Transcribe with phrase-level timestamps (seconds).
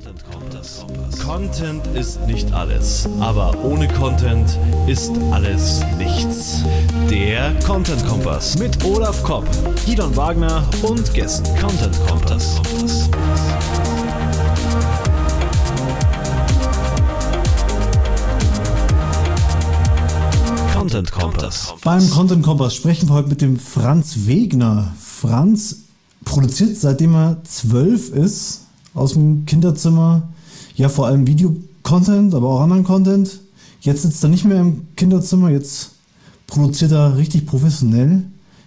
[0.00, 0.86] Content Kompass.
[1.22, 6.62] Content ist nicht alles, aber ohne Content ist alles nichts.
[7.10, 9.46] Der Content Kompass mit Olaf Kopp,
[9.84, 11.54] Gidon Wagner und Gästen.
[11.58, 12.62] Content Kompass.
[20.72, 21.74] Content Kompass.
[21.84, 24.94] Beim Content Kompass sprechen wir heute mit dem Franz Wegner.
[24.98, 25.82] Franz
[26.24, 30.28] produziert seitdem er zwölf ist aus dem Kinderzimmer
[30.74, 33.40] ja vor allem Videocontent, aber auch anderen Content.
[33.80, 35.92] Jetzt sitzt er nicht mehr im Kinderzimmer, jetzt
[36.46, 38.24] produziert er richtig professionell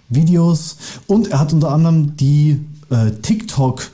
[0.09, 3.91] Videos und er hat unter anderem die äh, TikTok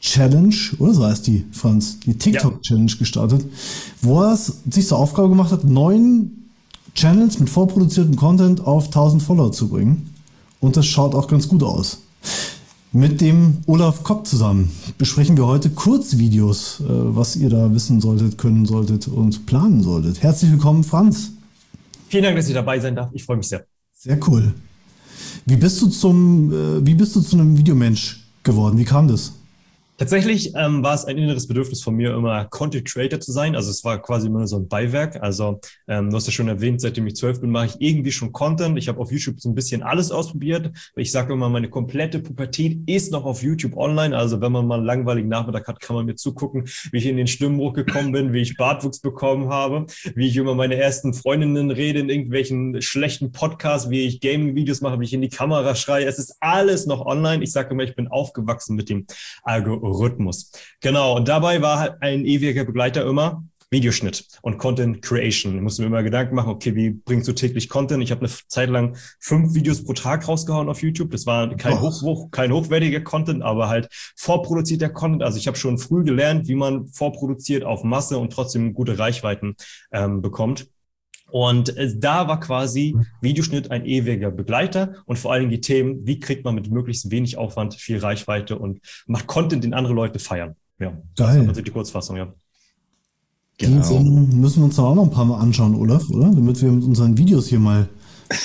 [0.00, 2.60] Challenge, oder so heißt die, Franz, die TikTok ja.
[2.60, 3.44] Challenge gestartet,
[4.00, 6.30] wo er sich zur Aufgabe gemacht hat, neun
[6.94, 10.10] Channels mit vorproduziertem Content auf 1000 Follower zu bringen.
[10.60, 11.98] Und das schaut auch ganz gut aus.
[12.92, 18.38] Mit dem Olaf Kopp zusammen besprechen wir heute Kurzvideos, äh, was ihr da wissen solltet,
[18.38, 20.22] können solltet und planen solltet.
[20.22, 21.32] Herzlich willkommen, Franz.
[22.08, 23.10] Vielen Dank, dass ich dabei sein darf.
[23.12, 23.66] Ich freue mich sehr.
[23.92, 24.54] Sehr cool.
[25.44, 28.78] Wie bist du zum, äh, wie bist du zu einem Videomensch geworden?
[28.78, 29.34] Wie kam das?
[29.98, 33.56] Tatsächlich ähm, war es ein inneres Bedürfnis von mir, immer Content Creator zu sein.
[33.56, 35.20] Also es war quasi immer so ein Beiwerk.
[35.20, 38.30] Also ähm, du hast ja schon erwähnt, seitdem ich zwölf bin, mache ich irgendwie schon
[38.30, 38.78] Content.
[38.78, 40.70] Ich habe auf YouTube so ein bisschen alles ausprobiert.
[40.94, 44.16] Ich sage immer, meine komplette Pubertät ist noch auf YouTube online.
[44.16, 47.16] Also wenn man mal einen langweiligen Nachmittag hat, kann man mir zugucken, wie ich in
[47.16, 51.72] den Stimmbruch gekommen bin, wie ich Bartwuchs bekommen habe, wie ich über meine ersten Freundinnen
[51.72, 56.04] rede in irgendwelchen schlechten Podcasts, wie ich Gaming-Videos mache, wie ich in die Kamera schreie.
[56.04, 57.42] Es ist alles noch online.
[57.42, 59.04] Ich sage immer, ich bin aufgewachsen mit dem
[59.42, 59.87] Algorithmus.
[59.92, 60.52] Rhythmus.
[60.80, 65.54] Genau, und dabei war halt ein ewiger Begleiter immer Videoschnitt und Content Creation.
[65.54, 68.02] Ich musste mir immer Gedanken machen, okay, wie bringst du täglich Content?
[68.02, 71.10] Ich habe eine Zeit lang fünf Videos pro Tag rausgehauen auf YouTube.
[71.10, 75.22] Das war kein, hoch, hoch, kein hochwertiger Content, aber halt vorproduzierter Content.
[75.22, 79.56] Also ich habe schon früh gelernt, wie man vorproduziert auf Masse und trotzdem gute Reichweiten
[79.92, 80.68] ähm, bekommt.
[81.30, 86.18] Und äh, da war quasi Videoschnitt ein ewiger Begleiter und vor allem die Themen, wie
[86.18, 90.56] kriegt man mit möglichst wenig Aufwand viel Reichweite und macht Content, den andere Leute feiern.
[90.78, 91.46] Ja, Geil.
[91.46, 92.32] Das ist die Kurzfassung, ja.
[93.58, 93.88] Genau.
[93.88, 96.30] Den müssen wir uns auch noch ein paar Mal anschauen, Olaf, oder?
[96.30, 97.88] Damit wir mit unseren Videos hier mal.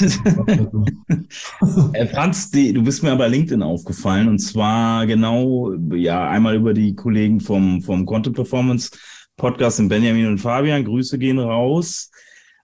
[1.93, 6.73] äh, Franz, die, du bist mir aber LinkedIn aufgefallen und zwar genau, ja, einmal über
[6.73, 8.91] die Kollegen vom, vom Content Performance
[9.35, 10.85] Podcast in Benjamin und Fabian.
[10.85, 12.09] Grüße gehen raus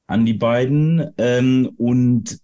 [0.09, 1.11] an die beiden.
[1.17, 2.39] Ähm, und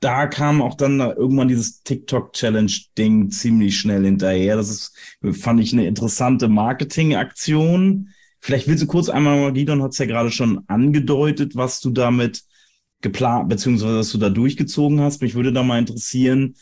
[0.00, 4.56] da kam auch dann irgendwann dieses TikTok-Challenge-Ding ziemlich schnell hinterher.
[4.56, 4.94] Das ist,
[5.40, 8.10] fand ich, eine interessante Marketing-Aktion.
[8.40, 12.44] Vielleicht willst du kurz einmal, Gidon hat es ja gerade schon angedeutet, was du damit
[13.00, 15.22] geplant, beziehungsweise was du da durchgezogen hast.
[15.22, 16.54] Mich würde da mal interessieren,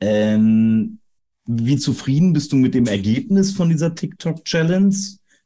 [0.00, 0.98] ähm,
[1.46, 4.94] wie zufrieden bist du mit dem Ergebnis von dieser TikTok-Challenge?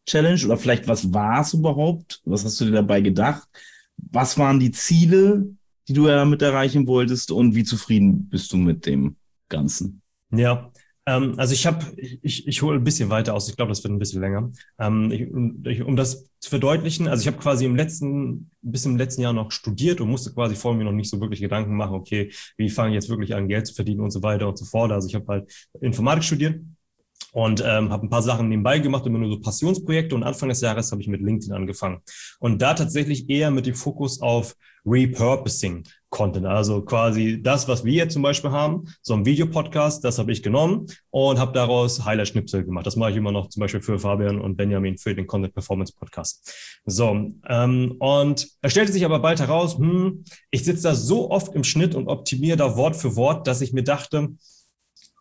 [0.06, 2.20] Challenge oder vielleicht was war es überhaupt?
[2.24, 3.48] Was hast du dir dabei gedacht?
[3.96, 5.46] Was waren die Ziele,
[5.88, 9.16] die du damit erreichen wolltest und wie zufrieden bist du mit dem
[9.48, 10.02] Ganzen?
[10.30, 10.70] Ja,
[11.06, 13.48] ähm, also ich habe, ich, ich hole ein bisschen weiter aus.
[13.48, 14.50] Ich glaube, das wird ein bisschen länger.
[14.78, 15.22] Ähm, ich,
[15.70, 19.32] ich, um das zu verdeutlichen, also ich habe quasi im letzten, bis im letzten Jahr
[19.32, 22.70] noch studiert und musste quasi vor mir noch nicht so wirklich Gedanken machen, okay, wie
[22.70, 24.92] fange ich jetzt wirklich an, Geld zu verdienen und so weiter und so fort.
[24.92, 26.60] Also ich habe halt Informatik studiert
[27.34, 30.60] und ähm, habe ein paar Sachen nebenbei gemacht, immer nur so Passionsprojekte und Anfang des
[30.60, 32.00] Jahres habe ich mit LinkedIn angefangen
[32.38, 34.54] und da tatsächlich eher mit dem Fokus auf
[34.86, 40.20] Repurposing Content, also quasi das, was wir jetzt zum Beispiel haben, so ein Videopodcast, das
[40.20, 42.86] habe ich genommen und habe daraus Highlight-Schnipsel gemacht.
[42.86, 45.92] Das mache ich immer noch zum Beispiel für Fabian und Benjamin für den Content Performance
[45.98, 46.54] Podcast.
[46.84, 50.22] So, ähm, und es stellte sich aber bald heraus, hm,
[50.52, 53.72] ich sitze da so oft im Schnitt und optimiere da Wort für Wort, dass ich
[53.72, 54.28] mir dachte,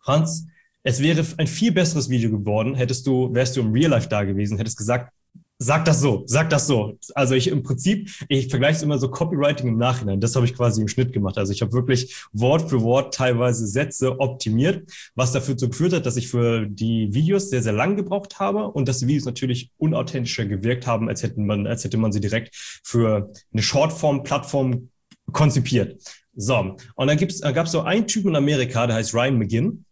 [0.04, 0.46] Franz,
[0.84, 4.22] es wäre ein viel besseres Video geworden, hättest du, wärst du im Real Life da
[4.22, 5.12] gewesen, hättest gesagt,
[5.58, 6.98] sag das so, sag das so.
[7.14, 10.20] Also ich im Prinzip, ich vergleiche es immer so Copywriting im Nachhinein.
[10.20, 11.38] Das habe ich quasi im Schnitt gemacht.
[11.38, 16.06] Also ich habe wirklich Wort für Wort teilweise Sätze optimiert, was dafür so geführt hat,
[16.06, 19.70] dass ich für die Videos sehr, sehr lang gebraucht habe und dass die Videos natürlich
[19.78, 24.90] unauthentischer gewirkt haben, als hätten man, als hätte man sie direkt für eine Shortform-Plattform
[25.32, 26.02] konzipiert.
[26.36, 29.84] So, und dann gibt's, gab es so einen Typen in Amerika, der heißt Ryan McGinn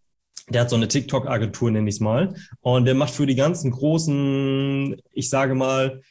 [0.52, 2.34] der hat so eine TikTok-Agentur, nenne ich es mal.
[2.60, 6.02] Und der macht für die ganzen großen, ich sage mal,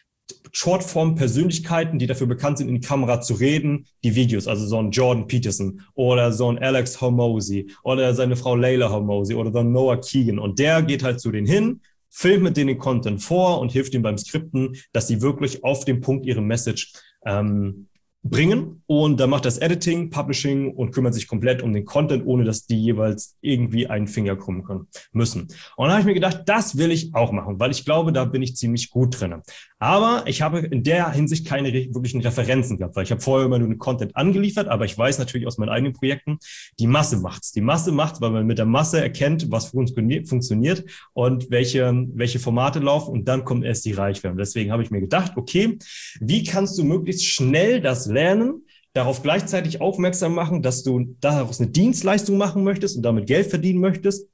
[0.52, 4.48] Shortform-Persönlichkeiten, die dafür bekannt sind, in die Kamera zu reden, die Videos.
[4.48, 9.36] Also so ein Jordan Peterson oder so ein Alex Hormozy oder seine Frau Layla Hormozy
[9.36, 10.40] oder so ein Noah Keegan.
[10.40, 13.94] Und der geht halt zu denen hin, filmt mit denen den Content vor und hilft
[13.94, 16.94] ihnen beim Skripten, dass sie wirklich auf dem Punkt ihre Message
[17.26, 17.88] ähm,
[18.24, 22.44] bringen und dann macht das Editing, Publishing und kümmert sich komplett um den Content, ohne
[22.44, 25.48] dass die jeweils irgendwie einen Finger krummen können, müssen.
[25.76, 28.26] Und dann habe ich mir gedacht, das will ich auch machen, weil ich glaube, da
[28.26, 29.42] bin ich ziemlich gut drin.
[29.80, 33.58] Aber ich habe in der Hinsicht keine wirklichen Referenzen gehabt, weil ich habe vorher immer
[33.58, 36.38] nur den Content angeliefert, aber ich weiß natürlich aus meinen eigenen Projekten,
[36.78, 37.52] die Masse macht's.
[37.52, 42.78] Die Masse macht's, weil man mit der Masse erkennt, was funktioniert und welche, welche Formate
[42.78, 44.36] laufen und dann kommt erst die Reichweite.
[44.36, 45.80] Deswegen habe ich mir gedacht, okay,
[46.20, 51.72] wie kannst du möglichst schnell das lernen, darauf gleichzeitig aufmerksam machen, dass du daraus eine
[51.72, 54.30] Dienstleistung machen möchtest und damit Geld verdienen möchtest.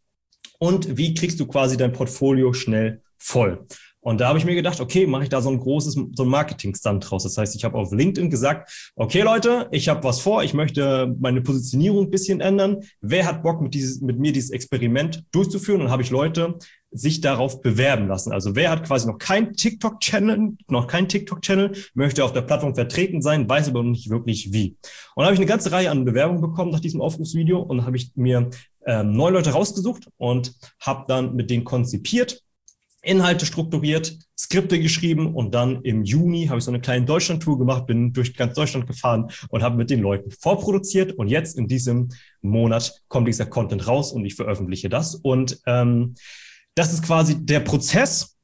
[0.60, 3.66] Und wie kriegst du quasi dein Portfolio schnell voll?
[4.08, 6.30] Und da habe ich mir gedacht, okay, mache ich da so ein großes, so ein
[6.30, 7.24] Marketing-Stunt draus.
[7.24, 11.14] Das heißt, ich habe auf LinkedIn gesagt, okay Leute, ich habe was vor, ich möchte
[11.20, 12.78] meine Positionierung ein bisschen ändern.
[13.02, 15.82] Wer hat Bock, mit, dieses, mit mir dieses Experiment durchzuführen?
[15.82, 16.58] Und habe ich Leute
[16.92, 18.32] sich darauf bewerben lassen.
[18.32, 23.22] Also wer hat quasi noch kein TikTok-Channel, noch kein TikTok-Channel, möchte auf der Plattform vertreten
[23.22, 24.78] sein, weiß aber nicht wirklich wie.
[25.16, 27.98] Und da habe ich eine ganze Reihe an Bewerbungen bekommen nach diesem Aufrufsvideo und habe
[27.98, 28.50] ich mir
[28.86, 32.42] ähm, neun Leute rausgesucht und habe dann mit denen konzipiert
[33.08, 37.88] Inhalte strukturiert, Skripte geschrieben und dann im Juni habe ich so eine kleine Deutschland-Tour gemacht,
[37.88, 42.10] bin durch ganz Deutschland gefahren und habe mit den Leuten vorproduziert und jetzt in diesem
[42.42, 46.16] Monat kommt dieser Content raus und ich veröffentliche das und ähm,
[46.78, 48.38] das ist quasi der Prozess,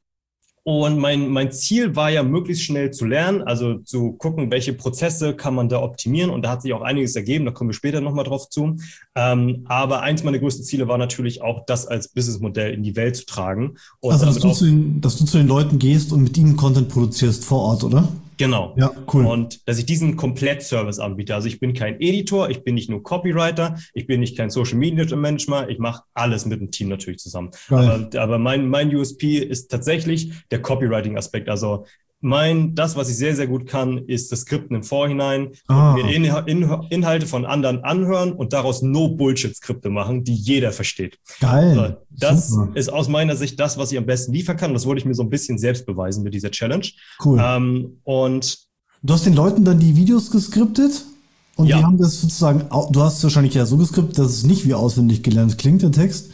[0.65, 5.35] und mein, mein Ziel war ja, möglichst schnell zu lernen, also zu gucken, welche Prozesse
[5.35, 6.29] kann man da optimieren.
[6.29, 8.77] Und da hat sich auch einiges ergeben, da kommen wir später nochmal drauf zu.
[9.13, 13.17] Ähm, aber eins meiner größten Ziele war natürlich auch, das als Businessmodell in die Welt
[13.17, 13.75] zu tragen.
[13.99, 16.55] Und also, dass du, zu den, dass du zu den Leuten gehst und mit ihnen
[16.55, 18.07] Content produzierst vor Ort, oder?
[18.37, 18.73] Genau.
[18.77, 19.25] Ja, cool.
[19.25, 21.35] Und dass ich diesen Komplettservice anbiete.
[21.35, 24.77] Also ich bin kein Editor, ich bin nicht nur Copywriter, ich bin nicht kein Social
[24.77, 27.51] Media Manager, ich mache alles mit dem Team natürlich zusammen.
[27.69, 31.49] Aber, aber, mein, mein USP ist tatsächlich der Copywriting-Aspekt.
[31.49, 31.85] Also
[32.23, 35.93] mein, das, was ich sehr, sehr gut kann, ist das Skripten im Vorhinein, ah.
[35.93, 41.19] mir In In Inhalte von anderen anhören und daraus No-Bullshit-Skripte machen, die jeder versteht.
[41.41, 41.97] Geil.
[42.09, 42.71] Das Super.
[42.75, 44.73] ist aus meiner Sicht das, was ich am besten liefern kann.
[44.73, 46.87] Das wollte ich mir so ein bisschen selbst beweisen mit dieser Challenge.
[47.23, 47.41] Cool.
[47.43, 48.57] Ähm, und
[49.01, 51.03] du hast den Leuten dann die Videos geskriptet?
[51.55, 51.77] Und ja.
[51.77, 54.73] die haben das sozusagen, du hast es wahrscheinlich ja so geskriptet, dass es nicht wie
[54.73, 56.31] auswendig gelernt klingt, der Text.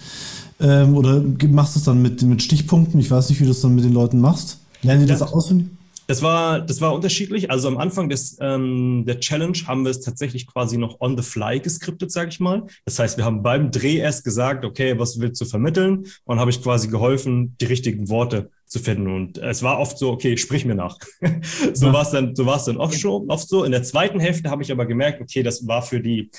[0.62, 3.00] Ähm, oder machst du es dann mit, mit Stichpunkten?
[3.00, 4.60] Ich weiß nicht, wie du es dann mit den Leuten machst.
[4.84, 5.68] Lernen die das, das auswendig?
[6.10, 7.52] Das war, das war unterschiedlich.
[7.52, 11.22] Also am Anfang des, ähm, der Challenge haben wir es tatsächlich quasi noch on the
[11.22, 12.66] fly geskriptet, sage ich mal.
[12.84, 16.08] Das heißt, wir haben beim Dreh erst gesagt, okay, was willst du vermitteln?
[16.24, 19.14] Und habe ich quasi geholfen, die richtigen Worte zu finden.
[19.14, 20.98] Und es war oft so, okay, sprich mir nach.
[21.74, 21.94] so ja.
[21.94, 23.64] war es dann, so war es dann oft, schon, oft so.
[23.64, 26.32] In der zweiten Hälfte habe ich aber gemerkt, okay, das war für die,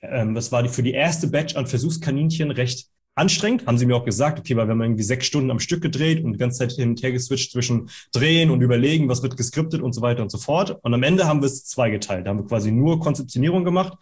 [0.00, 2.86] ähm, das war die, für die erste Batch an Versuchskaninchen recht
[3.18, 5.82] anstrengend, haben sie mir auch gesagt, okay, weil wir haben irgendwie sechs Stunden am Stück
[5.82, 9.36] gedreht und die ganze Zeit hin und her geswitcht zwischen drehen und überlegen, was wird
[9.36, 10.78] geskriptet und so weiter und so fort.
[10.82, 12.26] Und am Ende haben wir es zweigeteilt.
[12.26, 13.98] Da haben wir quasi nur Konzeptionierung gemacht,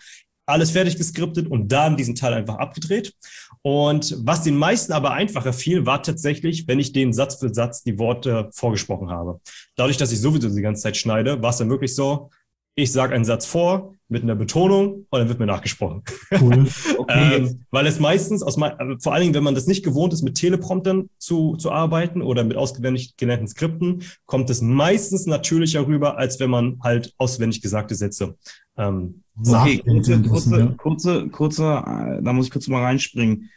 [0.46, 3.14] alles fertig geskriptet und dann diesen Teil einfach abgedreht.
[3.62, 7.82] Und was den meisten aber einfacher fiel, war tatsächlich, wenn ich den Satz für Satz
[7.82, 9.40] die Worte vorgesprochen habe.
[9.74, 12.30] Dadurch, dass ich sowieso die ganze Zeit schneide, war es dann wirklich so,
[12.76, 16.02] ich sage einen Satz vor mit einer Betonung und dann wird mir nachgesprochen.
[16.40, 16.66] Cool.
[16.98, 17.36] Okay.
[17.36, 20.12] ähm, weil es meistens, aus mein, also vor allen Dingen, wenn man das nicht gewohnt
[20.12, 25.86] ist, mit Telepromptern zu, zu arbeiten oder mit auswendig gelernten Skripten, kommt es meistens natürlicher
[25.86, 28.36] rüber, als wenn man halt auswendig gesagte Sätze
[28.76, 33.50] ähm, Okay, kurze, kurze, kurze, kurze, äh, da muss ich kurz mal reinspringen.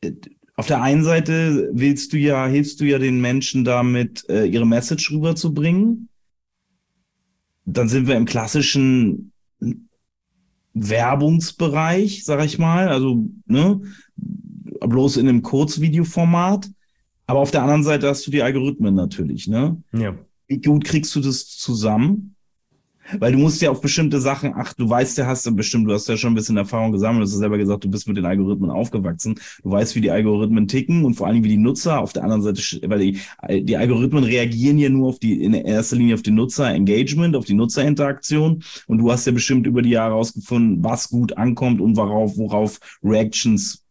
[0.00, 0.12] Äh,
[0.54, 4.66] auf der einen Seite willst du ja, hilfst du ja den Menschen damit, äh, ihre
[4.66, 6.08] Message rüberzubringen
[7.64, 9.32] dann sind wir im klassischen
[10.74, 13.80] Werbungsbereich, sag ich mal, also ne,
[14.80, 16.70] bloß in einem Kurzvideoformat.
[17.26, 19.82] Aber auf der anderen Seite hast du die Algorithmen natürlich, ne?
[19.92, 20.14] Ja.
[20.48, 22.34] Wie gut kriegst du das zusammen?
[23.18, 25.92] Weil du musst ja auf bestimmte Sachen ach, Du weißt ja, hast du bestimmt, du
[25.92, 27.22] hast ja schon ein bisschen Erfahrung gesammelt.
[27.22, 29.34] Du hast ja selber gesagt, du bist mit den Algorithmen aufgewachsen.
[29.62, 32.42] Du weißt, wie die Algorithmen ticken und vor allem, wie die Nutzer auf der anderen
[32.42, 33.20] Seite, weil die,
[33.64, 37.54] die Algorithmen reagieren ja nur auf die, in erster Linie auf die Nutzer-Engagement, auf die
[37.54, 38.62] Nutzerinteraktion.
[38.86, 42.78] Und du hast ja bestimmt über die Jahre herausgefunden, was gut ankommt und worauf, worauf
[43.02, 43.84] Reactions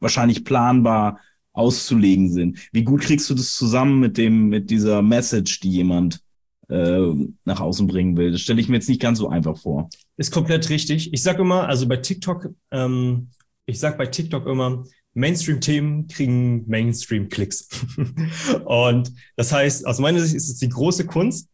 [0.00, 1.20] wahrscheinlich planbar
[1.52, 2.58] auszulegen sind.
[2.72, 6.20] Wie gut kriegst du das zusammen mit dem, mit dieser Message, die jemand
[6.68, 8.32] nach außen bringen will.
[8.32, 9.88] Das stelle ich mir jetzt nicht ganz so einfach vor.
[10.18, 11.12] Ist komplett richtig.
[11.12, 13.30] Ich sage immer, also bei TikTok, ähm,
[13.64, 14.84] ich sage bei TikTok immer,
[15.14, 17.68] Mainstream-Themen kriegen Mainstream-Klicks.
[18.66, 21.48] und das heißt, aus meiner Sicht ist es die große Kunst,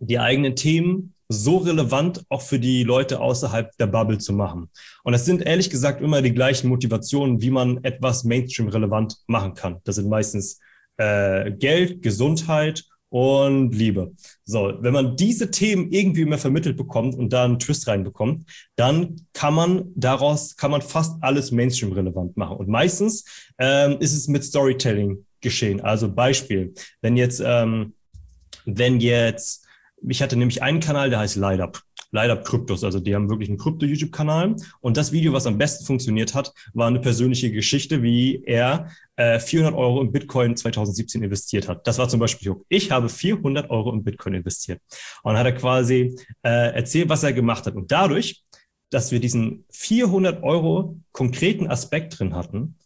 [0.00, 4.68] die eigenen Themen so relevant auch für die Leute außerhalb der Bubble zu machen.
[5.04, 9.54] Und das sind ehrlich gesagt immer die gleichen Motivationen, wie man etwas Mainstream relevant machen
[9.54, 9.80] kann.
[9.84, 10.58] Das sind meistens
[10.98, 14.14] äh, Geld, Gesundheit und Liebe.
[14.46, 19.26] So, wenn man diese Themen irgendwie mehr vermittelt bekommt und da einen Twist reinbekommt, dann
[19.34, 22.56] kann man daraus, kann man fast alles Mainstream-relevant machen.
[22.56, 23.26] Und meistens
[23.58, 25.82] ähm, ist es mit Storytelling geschehen.
[25.82, 27.92] Also Beispiel, wenn jetzt, ähm,
[28.64, 29.66] wenn jetzt,
[30.08, 31.82] ich hatte nämlich einen Kanal, der heißt Light Up
[32.12, 32.84] leider Kryptos.
[32.84, 34.56] Also die haben wirklich einen Krypto-YouTube-Kanal.
[34.80, 39.40] Und das Video, was am besten funktioniert hat, war eine persönliche Geschichte, wie er äh,
[39.40, 41.86] 400 Euro in Bitcoin 2017 investiert hat.
[41.86, 44.80] Das war zum Beispiel, ich habe 400 Euro in Bitcoin investiert.
[45.22, 47.74] Und dann hat er quasi äh, erzählt, was er gemacht hat.
[47.74, 48.42] Und dadurch,
[48.90, 52.76] dass wir diesen 400 Euro konkreten Aspekt drin hatten,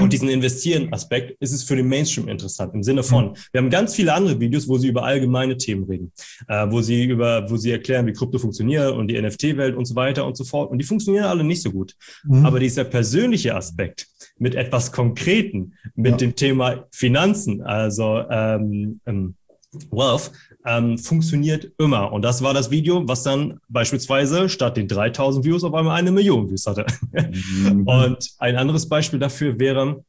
[0.00, 3.94] und diesen Investieren-Aspekt ist es für den Mainstream interessant im Sinne von, wir haben ganz
[3.94, 6.12] viele andere Videos, wo sie über allgemeine Themen reden,
[6.48, 9.94] äh, wo sie über, wo sie erklären, wie Krypto funktioniert und die NFT-Welt und so
[9.94, 10.70] weiter und so fort.
[10.70, 11.94] Und die funktionieren alle nicht so gut.
[12.24, 12.44] Mhm.
[12.46, 14.06] Aber dieser persönliche Aspekt
[14.38, 16.16] mit etwas Konkreten, mit ja.
[16.18, 19.34] dem Thema Finanzen, also ähm, ähm,
[19.90, 20.32] Wealth,
[20.64, 22.12] ähm, funktioniert immer.
[22.12, 26.10] Und das war das Video, was dann beispielsweise statt den 3000 Views auf einmal eine
[26.10, 26.86] Million Views hatte.
[27.12, 27.82] Mhm.
[27.86, 30.04] Und ein anderes Beispiel dafür wäre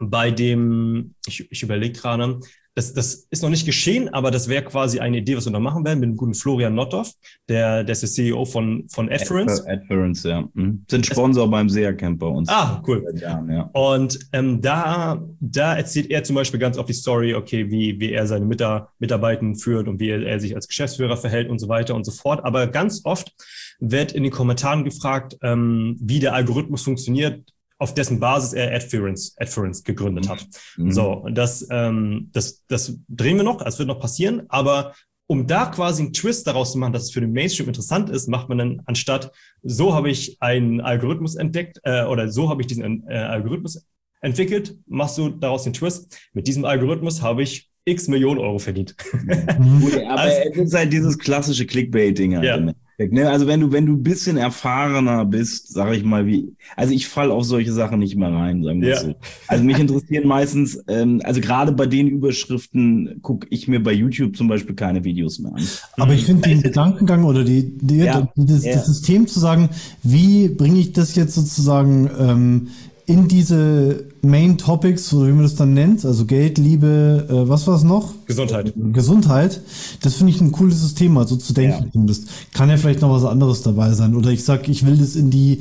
[0.00, 2.40] bei dem, ich, ich überlege gerade,
[2.74, 5.60] das, das ist noch nicht geschehen, aber das wäre quasi eine Idee, was wir noch
[5.60, 7.12] machen werden mit dem guten Florian Nottoff,
[7.48, 9.64] der, der ist der CEO von, von Adference.
[9.66, 10.48] Adference, ja.
[10.54, 10.84] Mhm.
[10.90, 12.48] Sind Sponsor beim SEA Camp bei uns.
[12.48, 13.04] Ah, cool.
[13.14, 13.70] Jahren, ja.
[13.72, 18.12] Und ähm, da, da erzählt er zum Beispiel ganz oft die Story, okay, wie, wie
[18.12, 21.94] er seine Mitarbeiter führt und wie er, er sich als Geschäftsführer verhält und so weiter
[21.94, 22.44] und so fort.
[22.44, 23.32] Aber ganz oft
[23.78, 27.53] wird in den Kommentaren gefragt, ähm, wie der Algorithmus funktioniert,
[27.84, 30.46] auf dessen Basis er Adference, Adference gegründet hat.
[30.76, 30.90] Mhm.
[30.90, 34.94] So, das, ähm, das, das drehen wir noch, es wird noch passieren, aber
[35.26, 38.28] um da quasi einen Twist daraus zu machen, dass es für den Mainstream interessant ist,
[38.28, 42.66] macht man dann anstatt, so habe ich einen Algorithmus entdeckt äh, oder so habe ich
[42.66, 43.86] diesen äh, Algorithmus
[44.22, 46.16] entwickelt, machst du daraus den Twist.
[46.32, 48.96] Mit diesem Algorithmus habe ich x Millionen Euro verdient.
[49.12, 49.90] Mhm.
[50.08, 52.36] aber also, es ist halt dieses klassische Clickbaiting.
[52.36, 52.74] Halt, ja.
[52.98, 53.28] Ne?
[53.28, 57.08] Also wenn du, wenn du ein bisschen erfahrener bist, sage ich mal, wie, also ich
[57.08, 59.00] falle auf solche Sachen nicht mehr rein, sagen wir ja.
[59.00, 59.14] so.
[59.48, 64.36] Also mich interessieren meistens, ähm, also gerade bei den Überschriften gucke ich mir bei YouTube
[64.36, 65.62] zum Beispiel keine Videos mehr an.
[65.96, 68.28] Aber ich finde den Gedankengang oder die, die, ja.
[68.36, 69.70] das, das System zu sagen,
[70.02, 72.68] wie bringe ich das jetzt sozusagen ähm,
[73.06, 77.66] in diese Main Topics, oder wie man das dann nennt, also Geld, Liebe, äh, was
[77.66, 78.14] war es noch?
[78.26, 78.72] Gesundheit.
[78.92, 79.60] Gesundheit.
[80.00, 82.08] Das finde ich ein cooles System, mal so zu denken.
[82.08, 82.14] Ja.
[82.54, 84.14] Kann ja vielleicht noch was anderes dabei sein.
[84.14, 85.60] Oder ich sag, ich will das in die,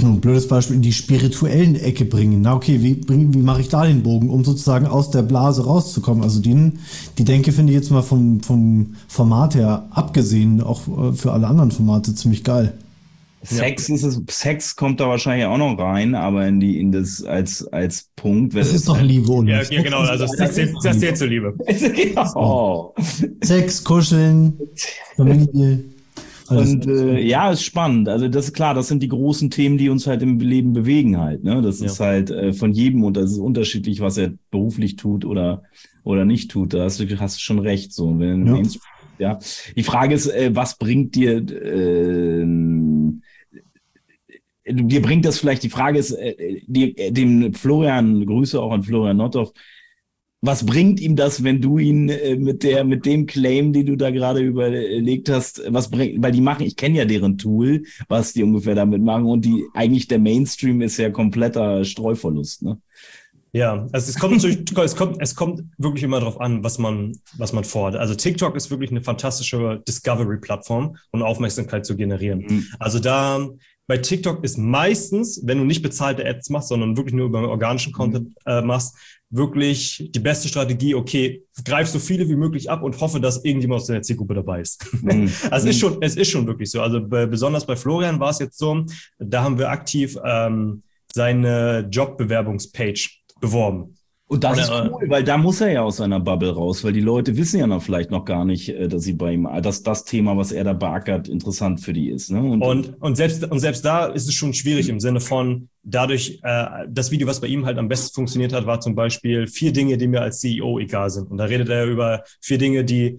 [0.00, 2.40] nur ein blödes Beispiel, in die spirituellen Ecke bringen.
[2.42, 5.64] Na okay, wie, bring, wie mache ich da den Bogen, um sozusagen aus der Blase
[5.64, 6.22] rauszukommen?
[6.22, 6.72] Also die,
[7.18, 11.48] die Denke finde ich jetzt mal vom, vom Format her abgesehen, auch äh, für alle
[11.48, 12.74] anderen Formate ziemlich geil.
[13.42, 13.94] Sex ja.
[13.94, 17.66] ist es, Sex kommt da wahrscheinlich auch noch rein, aber in die, in das als,
[17.68, 18.54] als Punkt.
[18.54, 21.16] Das ist doch halt Liebe und Ja, ja genau, also das, das, das, das zählt
[21.16, 21.54] zur Liebe.
[21.66, 22.94] genau.
[23.42, 24.58] Sex, Kuscheln,
[25.16, 25.84] Familie.
[26.50, 28.08] Und äh, ja, ist spannend.
[28.08, 31.18] Also das ist klar, das sind die großen Themen, die uns halt im Leben bewegen
[31.18, 31.44] halt.
[31.44, 31.62] Ne?
[31.62, 31.86] Das ja.
[31.86, 35.62] ist halt äh, von jedem und das ist unterschiedlich, was er beruflich tut oder
[36.02, 36.74] oder nicht tut.
[36.74, 37.92] Da hast du, hast du schon recht.
[37.92, 38.62] So, wenn ja.
[39.18, 39.38] ja.
[39.76, 42.44] Die Frage ist, äh, was bringt dir äh,
[44.72, 48.82] dir bringt das vielleicht, die Frage ist, äh, die, äh, dem Florian, Grüße auch an
[48.82, 49.52] Florian Nottoff,
[50.42, 53.96] was bringt ihm das, wenn du ihn äh, mit der, mit dem Claim, den du
[53.96, 58.32] da gerade überlegt hast, was bringt, weil die machen, ich kenne ja deren Tool, was
[58.32, 62.80] die ungefähr damit machen und die, eigentlich der Mainstream ist ja kompletter Streuverlust, ne?
[63.52, 67.18] Ja, also es kommt natürlich, es kommt, es kommt wirklich immer darauf an, was man,
[67.36, 68.00] was man fordert.
[68.00, 72.44] Also TikTok ist wirklich eine fantastische Discovery-Plattform, um Aufmerksamkeit zu generieren.
[72.48, 72.66] Mhm.
[72.78, 73.48] Also da,
[73.90, 77.92] bei TikTok ist meistens, wenn du nicht bezahlte Ads machst, sondern wirklich nur über organischen
[77.92, 78.34] Content mhm.
[78.46, 78.94] äh, machst,
[79.30, 83.80] wirklich die beste Strategie, okay, greif so viele wie möglich ab und hoffe, dass irgendjemand
[83.80, 84.86] aus der Zielgruppe dabei ist.
[85.02, 85.28] Mhm.
[85.50, 86.80] also es ist schon, es ist schon wirklich so.
[86.80, 88.86] Also bei, besonders bei Florian war es jetzt so,
[89.18, 93.08] da haben wir aktiv ähm, seine Jobbewerbungspage
[93.40, 93.96] beworben.
[94.30, 96.92] Und das Oder, ist cool, weil da muss er ja aus seiner Bubble raus, weil
[96.92, 99.82] die Leute wissen ja noch vielleicht noch gar nicht, äh, dass sie bei ihm, dass
[99.82, 102.30] das Thema, was er da beackert, interessant für die ist.
[102.30, 102.40] Ne?
[102.40, 106.38] Und, und, und, selbst, und selbst da ist es schon schwierig im Sinne von, dadurch,
[106.44, 109.72] äh, das Video, was bei ihm halt am besten funktioniert hat, war zum Beispiel vier
[109.72, 111.28] Dinge, die mir als CEO egal sind.
[111.28, 113.18] Und da redet er über vier Dinge, die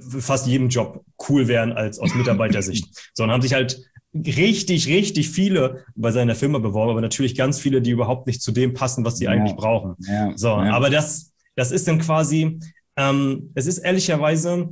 [0.00, 2.88] fast jedem Job cool wären als aus Mitarbeitersicht.
[3.12, 3.78] so, und haben sich halt
[4.24, 8.52] richtig, richtig viele bei seiner Firma beworben, aber natürlich ganz viele, die überhaupt nicht zu
[8.52, 9.30] dem passen, was sie ja.
[9.30, 9.94] eigentlich brauchen.
[9.98, 10.32] Ja.
[10.36, 10.72] So, ja.
[10.72, 12.58] aber das, das ist dann quasi,
[12.96, 14.68] ähm, es ist ehrlicherweise,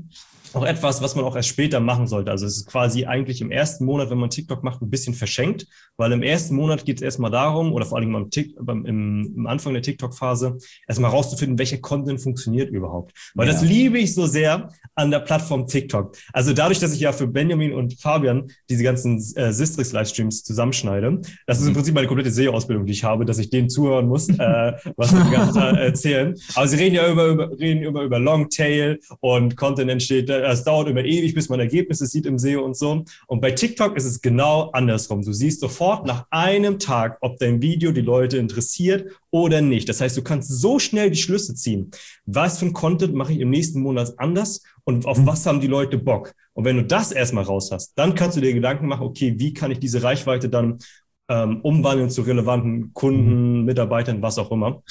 [0.57, 2.31] auch etwas, was man auch erst später machen sollte.
[2.31, 5.67] Also es ist quasi eigentlich im ersten Monat, wenn man TikTok macht, ein bisschen verschenkt,
[5.97, 9.33] weil im ersten Monat geht es erstmal darum, oder vor allem beim Tick, beim, im,
[9.37, 10.59] im Anfang der TikTok-Phase,
[10.89, 13.13] erstmal rauszufinden, welcher Content funktioniert überhaupt.
[13.35, 13.53] Weil ja.
[13.53, 16.17] das liebe ich so sehr an der Plattform TikTok.
[16.33, 21.59] Also dadurch, dass ich ja für Benjamin und Fabian diese ganzen äh, Sistrix-Livestreams zusammenschneide, das
[21.59, 21.77] ist im mhm.
[21.77, 25.23] Prinzip meine komplette SEO-Ausbildung, die ich habe, dass ich denen zuhören muss, äh, was sie
[25.23, 26.35] die ganze Zeit erzählen.
[26.55, 30.89] Aber sie reden ja über, über, reden über, über Longtail und Content entsteht, es dauert
[30.89, 33.05] immer ewig, bis man Ergebnisse sieht im SEO und so.
[33.27, 35.23] Und bei TikTok ist es genau andersrum.
[35.23, 39.89] Du siehst sofort nach einem Tag, ob dein Video die Leute interessiert oder nicht.
[39.89, 41.91] Das heißt, du kannst so schnell die Schlüsse ziehen.
[42.27, 45.27] Was für ein Content mache ich im nächsten Monat anders und auf mhm.
[45.27, 46.35] was haben die Leute Bock?
[46.53, 49.53] Und wenn du das erstmal raus hast, dann kannst du dir Gedanken machen, okay, wie
[49.53, 50.79] kann ich diese Reichweite dann
[51.29, 53.65] ähm, umwandeln zu relevanten Kunden, mhm.
[53.65, 54.83] Mitarbeitern, was auch immer.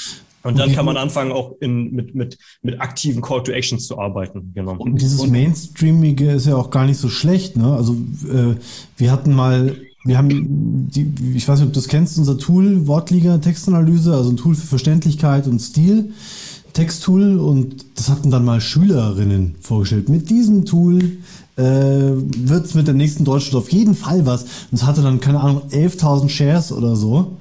[0.43, 3.97] Und dann kann man anfangen, auch in, mit, mit, mit aktiven Call to Actions zu
[3.97, 4.51] arbeiten.
[4.53, 4.75] Genau.
[4.77, 7.55] Und dieses Mainstreamige ist ja auch gar nicht so schlecht.
[7.55, 7.73] Ne?
[7.73, 8.55] Also äh,
[8.97, 12.87] wir hatten mal, wir haben, die, ich weiß nicht, ob du das kennst, unser Tool,
[12.87, 16.11] Wortliga Textanalyse, also ein Tool für Verständlichkeit und Stil,
[16.73, 17.39] Texttool.
[17.39, 20.09] Und das hatten dann mal Schülerinnen vorgestellt.
[20.09, 21.19] Mit diesem Tool
[21.55, 24.43] äh, wird es mit der nächsten Deutschen auf jeden Fall was.
[24.43, 27.37] Und es hatte dann, keine Ahnung, 11.000 Shares oder so.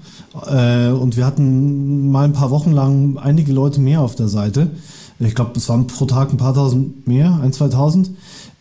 [0.46, 4.70] Äh, und wir hatten mal ein paar Wochen lang einige Leute mehr auf der Seite.
[5.18, 8.10] Ich glaube, es waren pro Tag ein paar tausend mehr, ein, zwei tausend.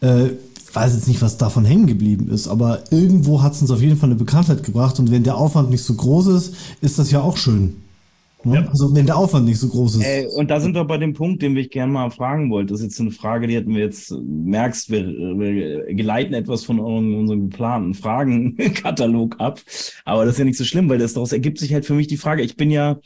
[0.02, 3.72] Äh, ich weiß jetzt nicht, was davon hängen geblieben ist, aber irgendwo hat es uns
[3.72, 5.00] auf jeden Fall eine Bekanntheit gebracht.
[5.00, 7.76] Und wenn der Aufwand nicht so groß ist, ist das ja auch schön.
[8.44, 8.56] Ne?
[8.56, 8.68] Ja.
[8.70, 10.04] Also wenn der Aufwand nicht so groß ist.
[10.04, 12.74] Äh, und da sind wir bei dem Punkt, den ich gerne mal fragen wollte.
[12.74, 16.80] Das ist jetzt eine Frage, die hätten wir jetzt, merkst, wir, wir geleiten etwas von
[16.80, 19.62] unserem geplanten Fragenkatalog ab.
[20.06, 22.08] Aber das ist ja nicht so schlimm, weil das daraus ergibt sich halt für mich
[22.08, 23.00] die Frage, ich bin ja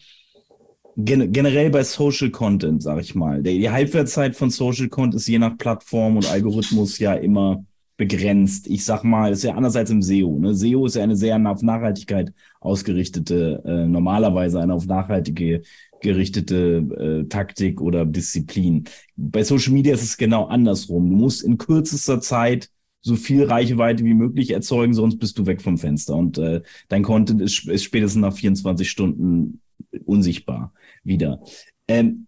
[0.95, 3.43] gen generell bei Social Content, sag ich mal.
[3.43, 7.65] Die, die Halbwertszeit von Social Content ist je nach Plattform und Algorithmus ja immer
[7.97, 8.67] begrenzt.
[8.67, 10.39] Ich sag mal, das ist ja anders als im SEO.
[10.39, 10.53] Ne?
[10.53, 15.61] SEO ist ja eine sehr auf Nachhaltigkeit ausgerichtete, äh, normalerweise eine auf nachhaltige
[16.01, 18.83] gerichtete äh, Taktik oder Disziplin.
[19.15, 21.09] Bei Social Media ist es genau andersrum.
[21.09, 22.69] Du musst in kürzester Zeit
[23.01, 27.03] so viel Reichweite wie möglich erzeugen, sonst bist du weg vom Fenster und äh, dein
[27.03, 29.61] Content ist, ist spätestens nach 24 Stunden
[30.05, 30.73] unsichtbar
[31.03, 31.39] wieder.
[31.87, 32.27] Ähm,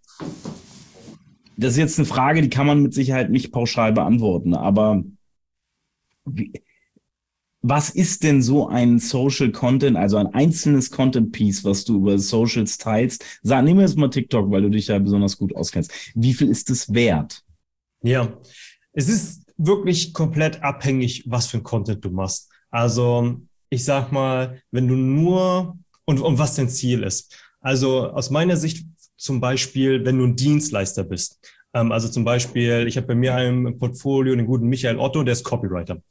[1.57, 5.03] das ist jetzt eine Frage, die kann man mit Sicherheit nicht pauschal beantworten, aber
[6.27, 6.51] wie,
[7.61, 12.17] was ist denn so ein Social Content, also ein einzelnes Content Piece, was du über
[12.19, 13.25] Socials teilst?
[13.41, 15.91] Sag, nehmen wir jetzt mal TikTok, weil du dich ja besonders gut auskennst.
[16.15, 17.43] Wie viel ist es wert?
[18.03, 18.31] Ja,
[18.93, 22.49] es ist wirklich komplett abhängig, was für ein Content du machst.
[22.69, 27.35] Also, ich sag mal, wenn du nur und, und was dein Ziel ist.
[27.59, 28.87] Also aus meiner Sicht
[29.17, 31.39] zum Beispiel, wenn du ein Dienstleister bist.
[31.77, 35.33] Ähm, also zum Beispiel, ich habe bei mir im Portfolio den guten Michael Otto, der
[35.33, 36.01] ist Copywriter.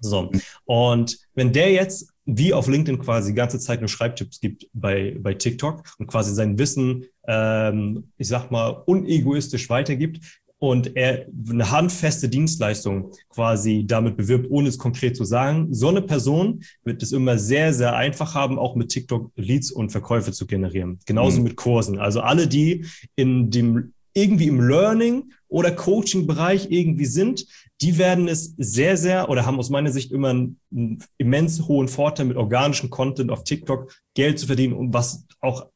[0.00, 0.30] So.
[0.64, 5.16] Und wenn der jetzt wie auf LinkedIn quasi die ganze Zeit nur Schreibtipps gibt bei,
[5.18, 11.72] bei TikTok und quasi sein Wissen, ähm, ich sag mal, unegoistisch weitergibt und er eine
[11.72, 17.10] handfeste Dienstleistung quasi damit bewirbt, ohne es konkret zu sagen, so eine Person wird es
[17.10, 21.00] immer sehr, sehr einfach haben, auch mit TikTok Leads und Verkäufe zu generieren.
[21.06, 21.44] Genauso mhm.
[21.44, 21.98] mit Kursen.
[21.98, 22.86] Also alle, die
[23.16, 27.46] in dem irgendwie im Learning oder Coaching-Bereich irgendwie sind,
[27.80, 31.88] die werden es sehr, sehr oder haben aus meiner Sicht immer einen, einen immens hohen
[31.88, 35.66] Vorteil mit organischem Content auf TikTok Geld zu verdienen und was auch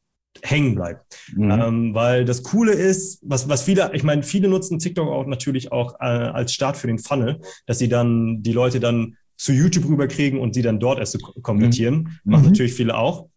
[0.43, 1.17] hängen bleibt.
[1.35, 1.51] Mhm.
[1.51, 5.71] Ähm, weil das Coole ist, was, was viele, ich meine, viele nutzen TikTok auch natürlich
[5.71, 9.87] auch äh, als Start für den Funnel, dass sie dann die Leute dann zu YouTube
[9.87, 12.19] rüberkriegen und sie dann dort erst konvertieren.
[12.23, 12.31] Mhm.
[12.31, 12.49] Machen mhm.
[12.49, 13.29] natürlich viele auch.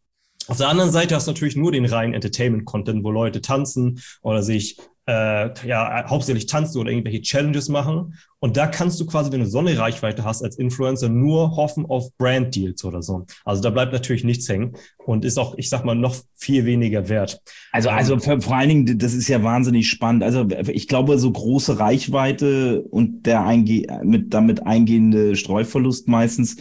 [0.49, 4.43] Auf der anderen Seite hast du natürlich nur den reinen Entertainment-Content, wo Leute tanzen oder
[4.43, 4.79] sich
[5.11, 8.15] äh, ja, hauptsächlich tanzen oder irgendwelche Challenges machen.
[8.39, 11.85] Und da kannst du quasi, wenn du so eine Reichweite hast als Influencer, nur hoffen
[11.85, 13.27] auf Brand-Deals oder so.
[13.45, 17.09] Also da bleibt natürlich nichts hängen und ist auch, ich sag mal, noch viel weniger
[17.09, 17.41] wert.
[17.73, 20.23] Also, also für, vor allen Dingen, das ist ja wahnsinnig spannend.
[20.23, 26.57] Also ich glaube, so große Reichweite und der einge mit damit eingehende Streuverlust meistens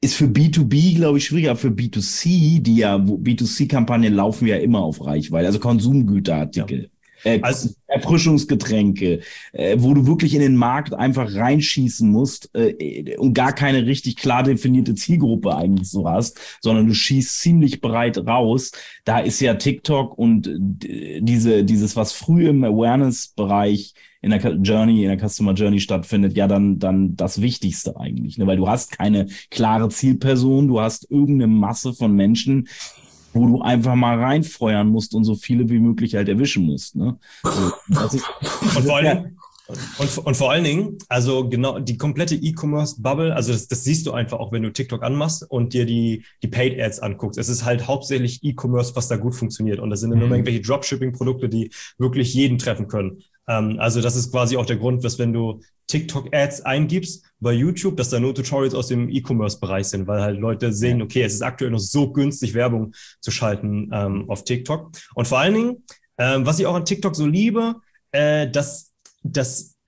[0.00, 1.56] ist für B2B, glaube ich, schwieriger.
[1.56, 6.82] Für B2C, die ja, B2C-Kampagnen laufen ja immer auf Reichweite, also Konsumgüterartikel.
[6.82, 6.88] Ja
[7.24, 9.20] äh, also, Erfrischungsgetränke,
[9.52, 14.16] äh, wo du wirklich in den Markt einfach reinschießen musst äh, und gar keine richtig
[14.16, 18.72] klar definierte Zielgruppe eigentlich so hast, sondern du schießt ziemlich breit raus.
[19.04, 25.16] Da ist ja TikTok und diese, dieses, was früh im Awareness-Bereich in der Journey, in
[25.16, 28.46] der Customer Journey stattfindet, ja dann, dann das Wichtigste eigentlich, ne?
[28.46, 32.68] weil du hast keine klare Zielperson, du hast irgendeine Masse von Menschen,
[33.32, 36.96] wo du einfach mal reinfeuern musst und so viele wie möglich halt erwischen musst.
[36.96, 37.18] Ne?
[37.44, 38.24] So, ist,
[38.76, 39.37] und vor allem,
[39.98, 44.12] Und, und vor allen Dingen, also genau die komplette E-Commerce-Bubble, also das, das siehst du
[44.12, 47.38] einfach auch, wenn du TikTok anmachst und dir die, die Paid-Ads anguckst.
[47.38, 49.78] Es ist halt hauptsächlich E-Commerce, was da gut funktioniert.
[49.78, 50.20] Und das sind mhm.
[50.20, 53.22] nur irgendwelche Dropshipping-Produkte, die wirklich jeden treffen können.
[53.46, 57.96] Ähm, also das ist quasi auch der Grund, dass wenn du TikTok-Ads eingibst bei YouTube,
[57.96, 61.42] dass da nur Tutorials aus dem E-Commerce-Bereich sind, weil halt Leute sehen, okay, es ist
[61.42, 64.92] aktuell noch so günstig, Werbung zu schalten ähm, auf TikTok.
[65.14, 65.84] Und vor allen Dingen,
[66.18, 67.76] ähm, was ich auch an TikTok so liebe,
[68.12, 68.87] äh, dass
[69.32, 69.78] das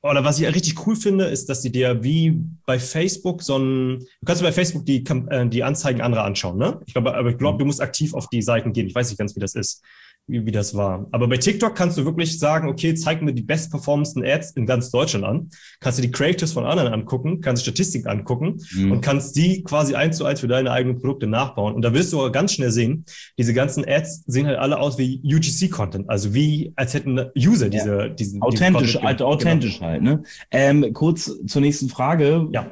[0.00, 3.98] oder was ich richtig cool finde, ist, dass sie dir wie bei Facebook so ein,
[3.98, 6.80] du kannst bei Facebook die, äh, die Anzeigen anderer anschauen, ne?
[6.86, 8.86] Ich glaube, aber ich glaube, du musst aktiv auf die Seiten gehen.
[8.86, 9.82] Ich weiß nicht ganz, wie das ist
[10.28, 11.08] wie, wie das war.
[11.10, 14.66] Aber bei TikTok kannst du wirklich sagen, okay, zeig mir die best performenden Ads in
[14.66, 15.50] ganz Deutschland an.
[15.80, 18.92] Kannst du die Creators von anderen angucken, kannst Statistiken angucken mhm.
[18.92, 21.74] und kannst die quasi eins zu eins für deine eigenen Produkte nachbauen.
[21.74, 23.04] Und da wirst du aber ganz schnell sehen,
[23.38, 27.98] diese ganzen Ads sehen halt alle aus wie UGC-Content, also wie als hätten User diese,
[27.98, 28.08] ja.
[28.08, 28.42] diesen.
[28.42, 29.90] Authentisch, diesen authentisch genau.
[29.90, 30.22] halt, ne?
[30.50, 32.48] Ähm, kurz zur nächsten Frage.
[32.52, 32.70] Ja.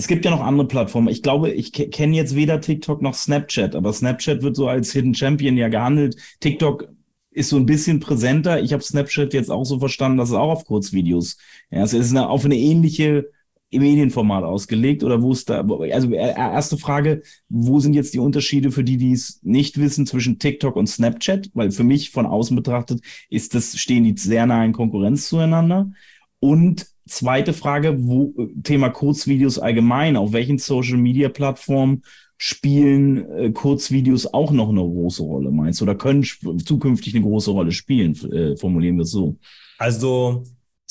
[0.00, 1.08] Es gibt ja noch andere Plattformen.
[1.08, 5.14] Ich glaube, ich kenne jetzt weder TikTok noch Snapchat, aber Snapchat wird so als Hidden
[5.14, 6.16] Champion ja gehandelt.
[6.40, 6.88] TikTok
[7.30, 8.62] ist so ein bisschen präsenter.
[8.62, 11.36] Ich habe Snapchat jetzt auch so verstanden, dass es auch auf Kurzvideos.
[11.70, 13.28] Ja, es ist eine, auf eine ähnliche
[13.70, 18.70] Medienformat ausgelegt oder wo ist da, also äh, erste Frage, wo sind jetzt die Unterschiede
[18.70, 21.50] für die, die es nicht wissen zwischen TikTok und Snapchat?
[21.52, 25.92] Weil für mich von außen betrachtet ist das, stehen die sehr nah in Konkurrenz zueinander.
[26.38, 32.02] Und Zweite Frage, wo, Thema Kurzvideos allgemein, auf welchen Social Media Plattformen
[32.38, 35.84] spielen äh, Kurzvideos auch noch eine große Rolle, meinst du?
[35.84, 36.24] Oder können
[36.64, 38.14] zukünftig eine große Rolle spielen?
[38.32, 39.36] Äh, formulieren wir es so.
[39.76, 40.44] Also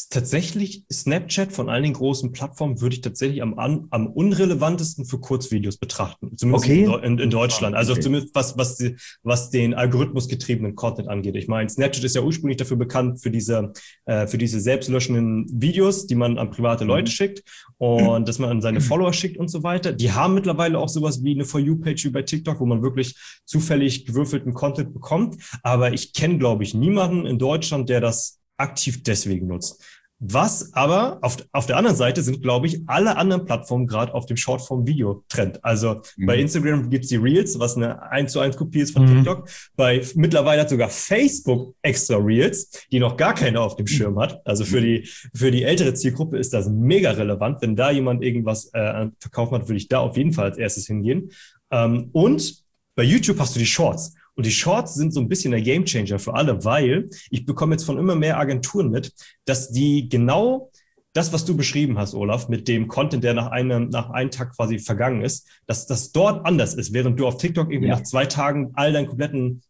[0.07, 3.57] tatsächlich Snapchat von allen den großen Plattformen würde ich tatsächlich am,
[3.89, 6.37] am unrelevantesten für Kurzvideos betrachten.
[6.37, 7.05] Zumindest okay.
[7.05, 7.75] in, in, Deutschland.
[7.75, 8.01] Also okay.
[8.01, 11.35] zumindest was, was, die, was den algorithmusgetriebenen Content angeht.
[11.35, 13.73] Ich meine, Snapchat ist ja ursprünglich dafür bekannt für diese,
[14.05, 16.89] äh, für diese selbstlöschenden Videos, die man an private mhm.
[16.89, 17.43] Leute schickt
[17.77, 18.25] und mhm.
[18.25, 19.91] dass man an seine Follower schickt und so weiter.
[19.91, 23.15] Die haben mittlerweile auch sowas wie eine For You-Page wie bei TikTok, wo man wirklich
[23.45, 25.37] zufällig gewürfelten Content bekommt.
[25.63, 29.83] Aber ich kenne, glaube ich, niemanden in Deutschland, der das aktiv deswegen nutzt.
[30.21, 34.25] Was aber auf, auf der anderen Seite sind, glaube ich, alle anderen Plattformen gerade auf
[34.25, 35.63] dem Shortform-Video-Trend.
[35.63, 36.25] Also mhm.
[36.25, 39.23] bei Instagram gibt's die Reels, was eine 1 zu 1 Kopie ist von mhm.
[39.23, 39.49] TikTok.
[39.77, 44.45] Bei mittlerweile hat sogar Facebook extra Reels, die noch gar keiner auf dem Schirm hat.
[44.45, 47.61] Also für die, für die ältere Zielgruppe ist das mega relevant.
[47.61, 50.87] Wenn da jemand irgendwas äh, verkaufen hat, würde ich da auf jeden Fall als erstes
[50.87, 51.31] hingehen.
[51.71, 54.15] Ähm, und bei YouTube hast du die Shorts.
[54.39, 57.83] Und die Shorts sind so ein bisschen der Gamechanger für alle, weil ich bekomme jetzt
[57.83, 59.11] von immer mehr Agenturen mit,
[59.43, 60.71] dass die genau
[61.11, 64.55] das, was du beschrieben hast, Olaf, mit dem Content, der nach einem, nach einem Tag
[64.55, 67.95] quasi vergangen ist, dass das dort anders ist, während du auf TikTok irgendwie ja.
[67.95, 69.61] nach zwei Tagen all deinen kompletten,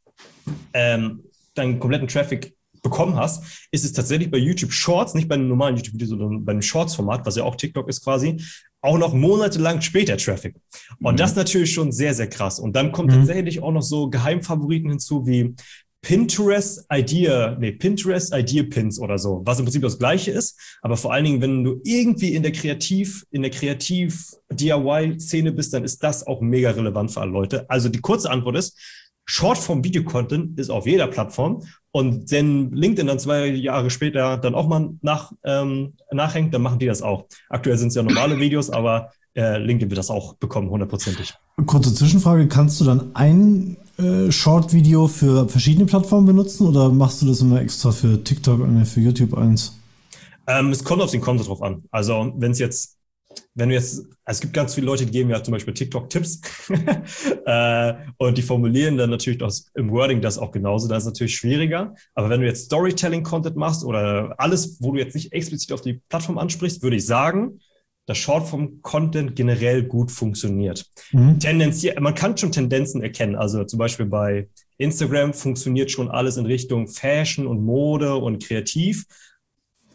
[0.75, 1.23] ähm,
[1.55, 5.75] deinen kompletten Traffic bekommen hast, ist es tatsächlich bei YouTube Shorts, nicht bei einem normalen
[5.75, 8.37] YouTube-Video, sondern bei einem Shorts-Format, was ja auch TikTok ist quasi,
[8.81, 10.55] auch noch monatelang später Traffic.
[11.01, 11.17] Und mhm.
[11.17, 12.59] das natürlich schon sehr, sehr krass.
[12.59, 13.17] Und dann kommt mhm.
[13.17, 15.55] tatsächlich auch noch so Geheimfavoriten hinzu wie
[16.01, 20.95] Pinterest Idea, nee, Pinterest Idea Pins oder so, was im Prinzip das gleiche ist, aber
[20.95, 25.73] vor allen Dingen, wenn du irgendwie in der Kreativ, in der Kreativ DIY Szene bist,
[25.73, 27.69] dann ist das auch mega relevant für alle Leute.
[27.69, 28.79] Also die kurze Antwort ist,
[29.29, 31.61] Shortform Video Content ist auf jeder Plattform
[31.91, 36.79] und wenn LinkedIn dann zwei Jahre später dann auch mal nach, ähm, nachhängt, dann machen
[36.79, 37.25] die das auch.
[37.47, 41.35] Aktuell sind es ja normale Videos, aber äh, LinkedIn wird das auch bekommen, hundertprozentig.
[41.67, 47.27] Kurze Zwischenfrage, kannst du dann ein äh, Short-Video für verschiedene Plattformen benutzen oder machst du
[47.27, 49.77] das immer extra für TikTok und für YouTube eins?
[50.47, 51.83] Ähm, es kommt auf den Content drauf an.
[51.91, 52.98] Also wenn es jetzt
[53.54, 56.41] wenn du jetzt, also es gibt ganz viele Leute, die geben ja zum Beispiel TikTok-Tipps
[57.45, 61.36] äh, und die formulieren dann natürlich das, im Wording das auch genauso, das ist natürlich
[61.36, 61.93] schwieriger.
[62.15, 66.02] Aber wenn du jetzt Storytelling-Content machst oder alles, wo du jetzt nicht explizit auf die
[66.10, 67.60] Plattform ansprichst, würde ich sagen,
[68.10, 70.84] dass Shortform-Content generell gut funktioniert.
[71.12, 71.39] Mhm.
[71.39, 73.36] Tendenziell, man kann schon Tendenzen erkennen.
[73.36, 79.06] Also zum Beispiel bei Instagram funktioniert schon alles in Richtung Fashion und Mode und kreativ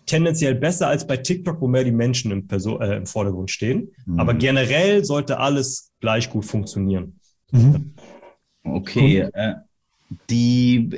[0.07, 3.91] tendenziell besser als bei TikTok, wo mehr die Menschen im, Perso äh, im Vordergrund stehen.
[4.07, 4.21] Mhm.
[4.21, 7.19] Aber generell sollte alles gleich gut funktionieren.
[7.53, 7.95] Mhm.
[8.65, 9.55] Okay, äh,
[10.31, 10.91] die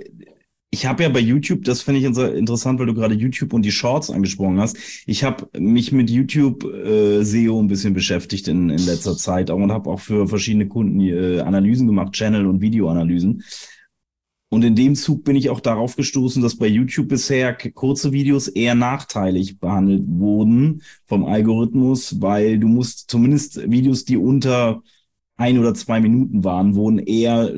[0.70, 3.72] ich habe ja bei YouTube, das finde ich interessant, weil du gerade YouTube und die
[3.72, 4.76] Shorts angesprochen hast.
[5.06, 9.72] Ich habe mich mit YouTube äh, SEO ein bisschen beschäftigt in, in letzter Zeit und
[9.72, 13.42] habe auch für verschiedene Kunden äh, Analysen gemacht, Channel- und Videoanalysen.
[14.48, 18.46] Und in dem Zug bin ich auch darauf gestoßen, dass bei YouTube bisher kurze Videos
[18.46, 24.82] eher nachteilig behandelt wurden vom Algorithmus, weil du musst zumindest Videos, die unter
[25.36, 27.54] ein oder zwei Minuten waren, wurden eher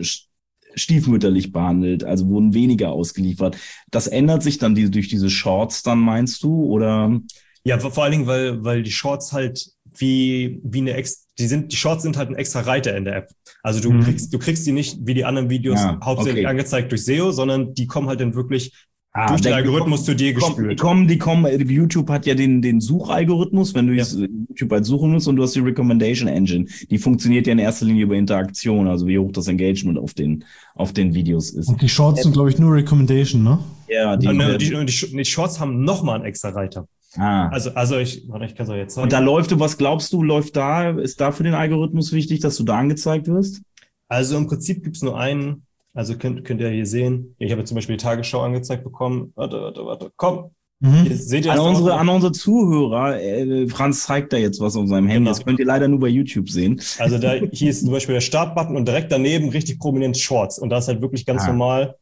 [0.75, 3.59] stiefmütterlich behandelt, also wurden weniger ausgeliefert.
[3.91, 7.21] Das ändert sich dann die, durch diese Shorts dann, meinst du, oder?
[7.65, 11.73] Ja, vor allen Dingen, weil, weil die Shorts halt wie, wie eine Ex, die sind,
[11.73, 13.31] die Shorts sind halt ein extra Reiter in der App.
[13.63, 14.03] Also du mhm.
[14.03, 16.51] kriegst, du kriegst die nicht wie die anderen Videos ja, hauptsächlich okay.
[16.51, 18.73] angezeigt durch SEO, sondern die kommen halt dann wirklich
[19.13, 20.73] Ah, durch den Algorithmus zu dir gespült.
[20.73, 24.05] Die kommen, die kommen, YouTube hat ja den, den Suchalgorithmus, wenn du ja.
[24.49, 26.67] YouTube als Suchen nutzt und du hast die Recommendation Engine.
[26.91, 30.45] Die funktioniert ja in erster Linie über Interaktion, also wie hoch das Engagement auf den,
[30.75, 31.69] auf den Videos ist.
[31.69, 33.59] Und die Shorts sind, glaube ich, nur Recommendation, ne?
[33.89, 36.87] Ja, die, die, die, die, die Shorts haben nochmal einen extra Reiter.
[37.19, 37.49] Ah.
[37.49, 39.05] Also, also ich, ich kann es jetzt sagen.
[39.05, 42.41] Und da läuft du, was glaubst du, läuft da, ist da für den Algorithmus wichtig,
[42.41, 43.63] dass du da angezeigt wirst?
[44.09, 47.65] Also im Prinzip gibt es nur einen, also könnt, könnt ihr hier sehen, ich habe
[47.65, 49.33] zum Beispiel die Tagesschau angezeigt bekommen.
[49.35, 50.51] Warte, warte, warte, komm.
[50.81, 51.03] Mhm.
[51.03, 54.87] Hier, seht ihr an, unsere, an unsere Zuhörer, äh, Franz zeigt da jetzt was auf
[54.87, 55.31] seinem Handy, genau.
[55.31, 56.81] das könnt ihr leider nur bei YouTube sehen.
[57.01, 60.71] Also da, hier ist zum Beispiel der Startbutton und direkt daneben richtig prominent Shorts und
[60.71, 61.49] da ist halt wirklich ganz ah.
[61.49, 61.97] normal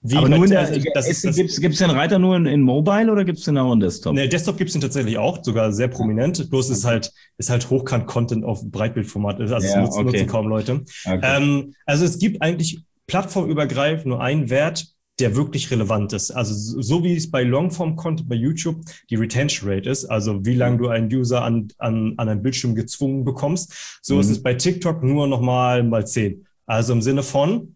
[0.00, 3.24] wie aber nur in der, also, gibt es den Reiter nur in, in Mobile oder
[3.24, 4.14] gibt es den auch in Desktop?
[4.14, 6.48] Ne, Desktop gibt es den tatsächlich auch, sogar sehr prominent.
[6.50, 9.40] Bloß ist halt, ist halt Hochkant-Content auf Breitbildformat.
[9.40, 10.04] Also ja, nutzen, okay.
[10.04, 10.84] nutzen kaum Leute.
[11.04, 11.20] Okay.
[11.22, 14.86] Ähm, also es gibt eigentlich plattformübergreifend nur einen Wert,
[15.18, 16.30] der wirklich relevant ist.
[16.30, 20.78] Also so wie es bei Longform-Content bei YouTube die Retention Rate ist, also wie lange
[20.78, 24.20] du einen User an, an, an einen Bildschirm gezwungen bekommst, so mhm.
[24.20, 26.46] ist es bei TikTok nur nochmal mal zehn.
[26.66, 27.74] Also im Sinne von,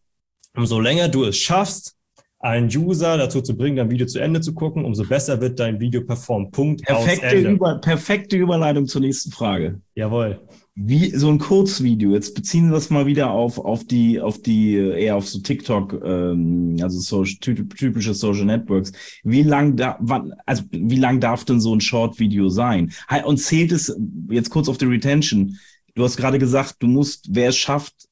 [0.54, 1.96] umso länger du es schaffst,
[2.42, 5.78] einen User dazu zu bringen, dein Video zu Ende zu gucken, umso besser wird dein
[5.78, 6.50] Video performen.
[6.50, 6.82] Punkt.
[6.82, 9.80] Perfekte, Über, perfekte Überleitung zur nächsten Frage.
[9.94, 10.40] Jawohl.
[10.74, 12.10] Wie so ein Kurzvideo.
[12.12, 16.02] Jetzt beziehen wir das mal wieder auf auf die auf die eher auf so TikTok,
[16.04, 18.90] ähm, also so typische Social Networks.
[19.22, 22.90] Wie lang da, wann, also wie lang darf denn so ein Short-Video sein?
[23.24, 23.96] Und zählt es
[24.30, 25.58] jetzt kurz auf die Retention?
[25.94, 28.08] Du hast gerade gesagt, du musst, wer es schafft,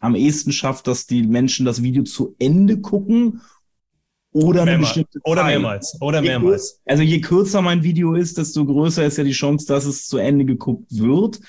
[0.00, 3.42] am ehesten schafft, dass die Menschen das Video zu Ende gucken
[4.32, 5.96] oder eine bestimmte Oder mehrmals.
[6.00, 6.80] Oder mehrmals.
[6.84, 10.18] also je kürzer mein Video ist, desto größer ist ja die Chance, dass es zu
[10.18, 11.40] Ende geguckt wird.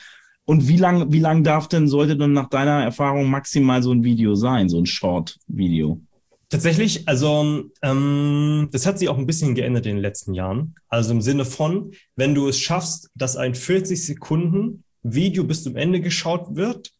[0.45, 4.03] Und wie lang, wie lang darf denn, sollte dann nach deiner Erfahrung maximal so ein
[4.03, 6.01] Video sein, so ein Short-Video?
[6.49, 10.73] Tatsächlich, also ähm, das hat sich auch ein bisschen geändert in den letzten Jahren.
[10.87, 15.75] Also im Sinne von, wenn du es schaffst, dass ein 40 Sekunden Video bis zum
[15.75, 16.91] Ende geschaut wird,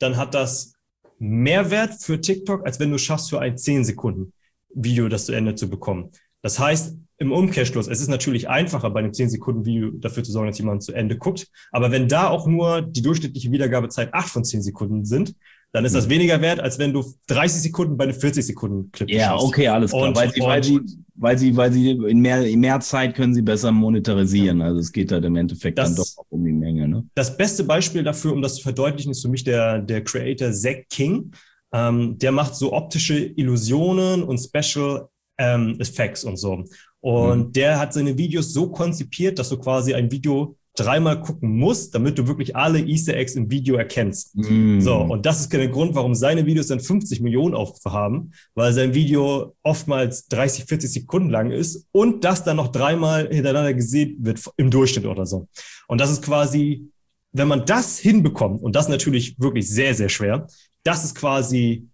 [0.00, 0.72] dann hat das
[1.18, 4.32] mehr Wert für TikTok, als wenn du es schaffst für ein 10 Sekunden
[4.76, 6.10] Video das zu Ende zu bekommen.
[6.42, 10.58] Das heißt, im Umkehrschluss, es ist natürlich einfacher, bei einem 10-Sekunden-Video dafür zu sorgen, dass
[10.58, 11.48] jemand zu Ende guckt.
[11.72, 15.34] Aber wenn da auch nur die durchschnittliche Wiedergabezeit 8 von 10 Sekunden sind,
[15.72, 19.46] dann ist das weniger wert, als wenn du 30 Sekunden bei einem 40-Sekunden-Clip Ja, schaust.
[19.46, 20.08] okay, alles klar.
[20.08, 20.80] Und, weil, sie, weil, sie,
[21.14, 24.60] weil, sie, weil sie in mehr, in mehr Zeit können sie besser monetarisieren.
[24.60, 24.66] Ja.
[24.66, 26.86] Also es geht halt im Endeffekt das, dann doch auch um die Menge.
[26.88, 27.04] Ne?
[27.14, 30.84] Das beste Beispiel dafür, um das zu verdeutlichen, ist für mich der, der Creator Zach
[30.88, 31.32] King.
[31.76, 35.08] Ähm, der macht so optische Illusionen und Special
[35.38, 36.64] ähm, Effects und so.
[37.00, 37.52] Und mhm.
[37.52, 42.18] der hat seine Videos so konzipiert, dass du quasi ein Video dreimal gucken musst, damit
[42.18, 44.36] du wirklich alle Easter Eggs im Video erkennst.
[44.36, 44.80] Mm.
[44.80, 48.74] So, und das ist der Grund, warum seine Videos dann 50 Millionen Aufrufe haben, weil
[48.74, 54.18] sein Video oftmals 30, 40 Sekunden lang ist und das dann noch dreimal hintereinander gesehen
[54.20, 55.48] wird im Durchschnitt oder so.
[55.88, 56.90] Und das ist quasi,
[57.32, 60.46] wenn man das hinbekommt, und das natürlich wirklich sehr, sehr schwer,
[60.86, 61.88] das ist quasi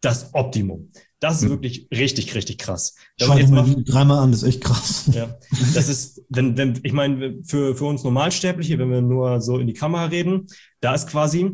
[0.00, 0.90] das Optimum.
[1.20, 1.50] Das ist hm.
[1.50, 2.94] wirklich richtig, richtig krass.
[3.20, 5.10] Schau dir mal dreimal an, das ist echt krass.
[5.12, 5.36] Ja,
[5.74, 9.66] das ist, wenn, wenn, ich meine, für, für uns Normalsterbliche, wenn wir nur so in
[9.66, 10.46] die Kamera reden,
[10.80, 11.52] da ist quasi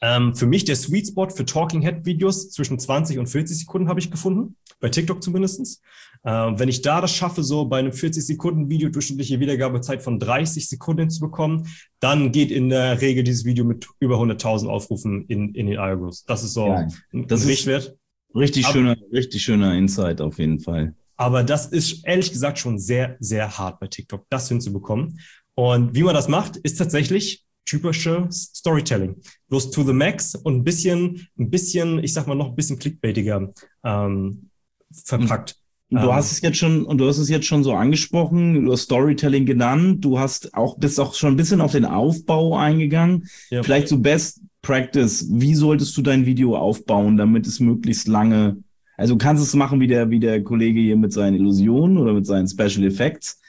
[0.00, 3.88] ähm, für mich der Sweet Spot für Talking Head Videos zwischen 20 und 40 Sekunden
[3.88, 5.82] habe ich gefunden, bei TikTok zumindestens.
[6.24, 10.18] Ähm, wenn ich da das schaffe, so bei einem 40 Sekunden Video durchschnittliche Wiedergabezeit von
[10.18, 11.66] 30 Sekunden zu bekommen,
[11.98, 16.24] dann geht in der Regel dieses Video mit über 100.000 Aufrufen in, in den Algos.
[16.24, 17.96] Das ist so ja, ein das Richtwert.
[18.34, 20.94] Richtig aber, schöner, richtig schöner Insight auf jeden Fall.
[21.16, 25.20] Aber das ist ehrlich gesagt schon sehr, sehr hart bei TikTok, das hinzubekommen.
[25.54, 29.16] Und wie man das macht, ist tatsächlich typische Storytelling.
[29.48, 32.78] Bloß to the max und ein bisschen, ein bisschen, ich sag mal noch ein bisschen
[32.78, 33.50] clickbaitiger
[33.84, 34.50] ähm,
[34.92, 35.56] verpackt.
[35.90, 38.72] Du ähm, hast es jetzt schon, und du hast es jetzt schon so angesprochen, du
[38.72, 43.28] hast Storytelling genannt, du hast auch, bist auch schon ein bisschen auf den Aufbau eingegangen.
[43.50, 43.62] Ja.
[43.62, 48.58] Vielleicht so Best Practice, wie solltest du dein Video aufbauen, damit es möglichst lange,
[48.96, 52.12] also du kannst es machen wie der, wie der Kollege hier mit seinen Illusionen oder
[52.12, 53.39] mit seinen Special Effects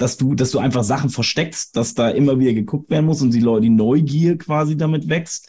[0.00, 3.34] dass du, dass du einfach Sachen versteckst, dass da immer wieder geguckt werden muss und
[3.34, 5.48] die Leute, die Neugier quasi damit wächst.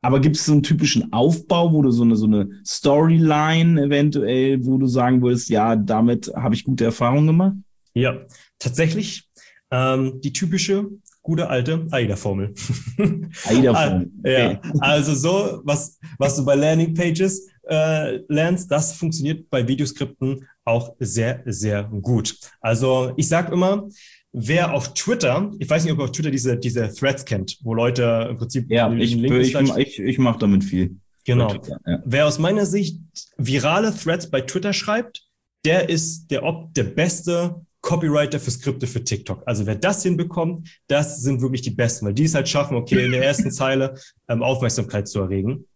[0.00, 4.64] Aber gibt es so einen typischen Aufbau, wo du so eine, so eine Storyline eventuell,
[4.64, 7.56] wo du sagen würdest, ja, damit habe ich gute Erfahrungen gemacht?
[7.92, 8.24] Ja,
[8.58, 9.28] tatsächlich.
[9.70, 10.88] Ähm, die typische
[11.22, 12.54] gute alte AIDA-Formel.
[13.44, 14.10] AIDA-Formel.
[14.24, 20.94] ja, also so, was, was du bei Landing-Pages äh, lernst, das funktioniert bei Videoskripten auch
[20.98, 22.36] sehr, sehr gut.
[22.60, 23.88] Also ich sage immer,
[24.32, 27.72] wer auf Twitter, ich weiß nicht, ob ihr auf Twitter diese, diese Threads kennt, wo
[27.72, 28.70] Leute im Prinzip.
[28.70, 30.96] Ja, ich, ich, ich, ich mache damit viel.
[31.24, 31.52] Genau.
[31.52, 32.02] Ja.
[32.04, 33.00] Wer aus meiner Sicht
[33.36, 35.22] virale Threads bei Twitter schreibt,
[35.64, 39.42] der ist der, der beste Copywriter für Skripte für TikTok.
[39.46, 43.04] Also wer das hinbekommt, das sind wirklich die Besten, weil die es halt schaffen, okay,
[43.04, 43.94] in der ersten Zeile
[44.28, 45.66] ähm, Aufmerksamkeit zu erregen.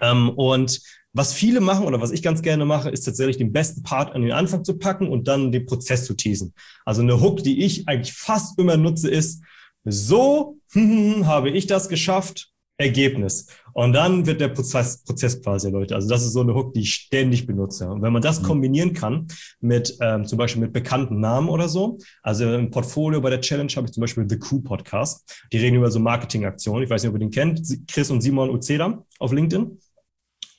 [0.00, 0.80] Ähm, und
[1.12, 4.22] was viele machen oder was ich ganz gerne mache, ist tatsächlich den besten Part an
[4.22, 6.54] den Anfang zu packen und dann den Prozess zu teasen.
[6.84, 9.42] Also eine Hook, die ich eigentlich fast immer nutze, ist,
[9.84, 13.46] so habe ich das geschafft, Ergebnis.
[13.72, 15.94] Und dann wird der Prozess, Prozess quasi, Leute.
[15.94, 17.88] Also das ist so eine Hook, die ich ständig benutze.
[17.88, 18.46] Und wenn man das mhm.
[18.46, 19.28] kombinieren kann
[19.60, 23.70] mit ähm, zum Beispiel mit bekannten Namen oder so, also im Portfolio bei der Challenge
[23.76, 25.46] habe ich zum Beispiel The Crew Podcast.
[25.52, 26.82] Die reden über so Marketingaktionen.
[26.82, 27.60] Ich weiß nicht, ob ihr den kennt.
[27.86, 29.78] Chris und Simon Uzeda auf LinkedIn.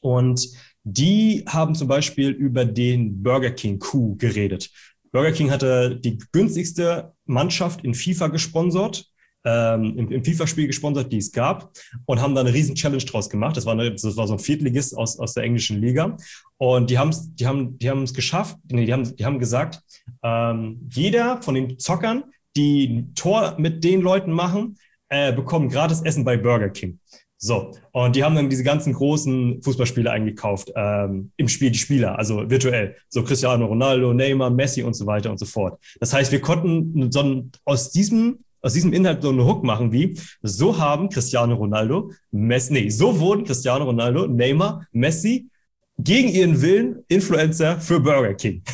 [0.01, 0.47] Und
[0.83, 4.69] die haben zum Beispiel über den Burger King Coup geredet.
[5.11, 9.11] Burger King hatte die günstigste Mannschaft in FIFA gesponsert
[9.43, 11.71] ähm, im, im FIFA-Spiel gesponsert, die es gab,
[12.05, 13.57] und haben da eine riesen Challenge draus gemacht.
[13.57, 16.15] Das war, eine, das war so ein Viertligist aus, aus der englischen Liga.
[16.57, 19.81] Und die, haben's, die haben die haben es geschafft, nee, die haben, die haben gesagt,
[20.23, 24.77] ähm, jeder von den Zockern, die ein Tor mit den Leuten machen,
[25.09, 26.99] äh, bekommen gratis Essen bei Burger King.
[27.43, 32.19] So, und die haben dann diese ganzen großen Fußballspiele eingekauft, ähm, im Spiel die Spieler,
[32.19, 32.95] also virtuell.
[33.09, 35.79] So Cristiano Ronaldo, Neymar, Messi und so weiter und so fort.
[35.99, 40.19] Das heißt, wir konnten so aus diesem aus diesem Inhalt so eine Hook machen wie,
[40.43, 45.49] so haben Cristiano Ronaldo, Messi, nee, so wurden Cristiano Ronaldo, Neymar, Messi
[45.97, 48.61] gegen ihren Willen Influencer für Burger King.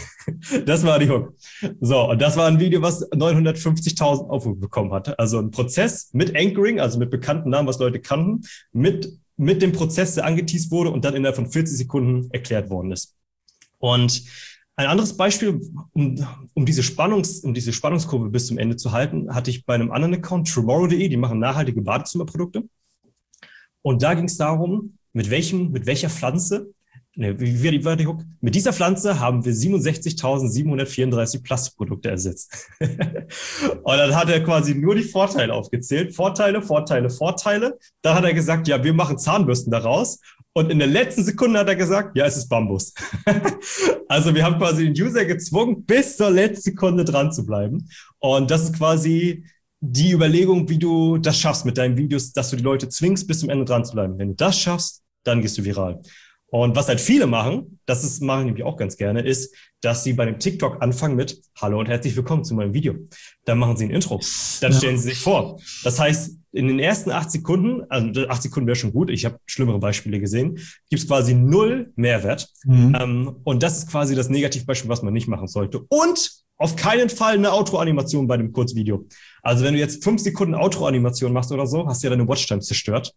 [0.65, 1.33] Das war die Hook.
[1.79, 5.17] So, und das war ein Video, was 950.000 Aufrufe bekommen hatte.
[5.17, 9.71] Also ein Prozess mit Anchoring, also mit bekannten Namen, was Leute kannten, mit, mit dem
[9.71, 13.15] Prozess, der angeteased wurde und dann innerhalb von 40 Sekunden erklärt worden ist.
[13.79, 14.23] Und
[14.75, 15.59] ein anderes Beispiel,
[15.93, 19.73] um, um, diese Spannungs, um diese Spannungskurve bis zum Ende zu halten, hatte ich bei
[19.73, 22.63] einem anderen Account, tomorrow.de, die machen nachhaltige Badezimmerprodukte.
[23.81, 26.73] Und da ging es darum, mit welchem, mit welcher Pflanze
[27.19, 28.21] Ne, wie, wie war die Hook?
[28.41, 32.69] Mit dieser Pflanze haben wir 67.734 Plastikprodukte ersetzt.
[32.79, 36.13] und dann hat er quasi nur die Vorteile aufgezählt.
[36.15, 37.79] Vorteile, Vorteile, Vorteile.
[38.03, 40.19] Dann hat er gesagt, ja, wir machen Zahnbürsten daraus.
[40.53, 42.93] Und in der letzten Sekunde hat er gesagt, ja, es ist Bambus.
[44.07, 47.89] also wir haben quasi den User gezwungen, bis zur letzten Sekunde dran zu bleiben.
[48.19, 49.43] Und das ist quasi
[49.79, 53.39] die Überlegung, wie du das schaffst mit deinen Videos, dass du die Leute zwingst, bis
[53.39, 54.19] zum Ende dran zu bleiben.
[54.19, 56.03] Wenn du das schaffst, dann gehst du viral.
[56.49, 60.05] Und was halt viele machen, das ist, mache ich nämlich auch ganz gerne, ist, dass
[60.05, 62.95] sie bei dem TikTok anfangen mit Hallo und herzlich willkommen zu meinem Video.
[63.43, 64.21] Dann machen sie ein Intro.
[64.61, 64.77] Dann ja.
[64.77, 65.59] stellen sie sich vor.
[65.83, 69.39] Das heißt, in den ersten acht Sekunden, also acht Sekunden wäre schon gut, ich habe
[69.45, 70.55] schlimmere Beispiele gesehen,
[70.89, 72.47] gibt es quasi null Mehrwert.
[72.63, 72.95] Mhm.
[72.97, 75.81] Ähm, und das ist quasi das Negativbeispiel, was man nicht machen sollte.
[75.89, 79.05] Und auf keinen Fall eine Outro-Animation bei dem Kurzvideo.
[79.43, 82.61] Also wenn du jetzt fünf Sekunden Outro-Animation machst oder so, hast du ja deine Watchtime
[82.61, 83.13] zerstört.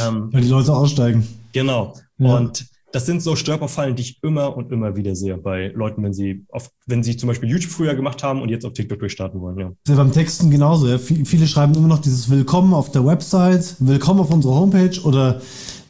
[0.00, 1.26] Ähm, Weil die Leute aussteigen.
[1.52, 1.94] Genau.
[2.18, 2.36] Ja.
[2.36, 6.14] Und das sind so Stolperfallen, die ich immer und immer wieder sehe bei Leuten, wenn
[6.14, 9.40] sie auf, wenn sie zum Beispiel YouTube früher gemacht haben und jetzt auf TikTok durchstarten
[9.40, 9.58] wollen.
[9.58, 9.72] Ja.
[9.86, 10.88] Ist beim Texten genauso.
[10.88, 10.98] Ja.
[10.98, 15.40] Viele schreiben immer noch dieses Willkommen auf der Website, Willkommen auf unserer Homepage oder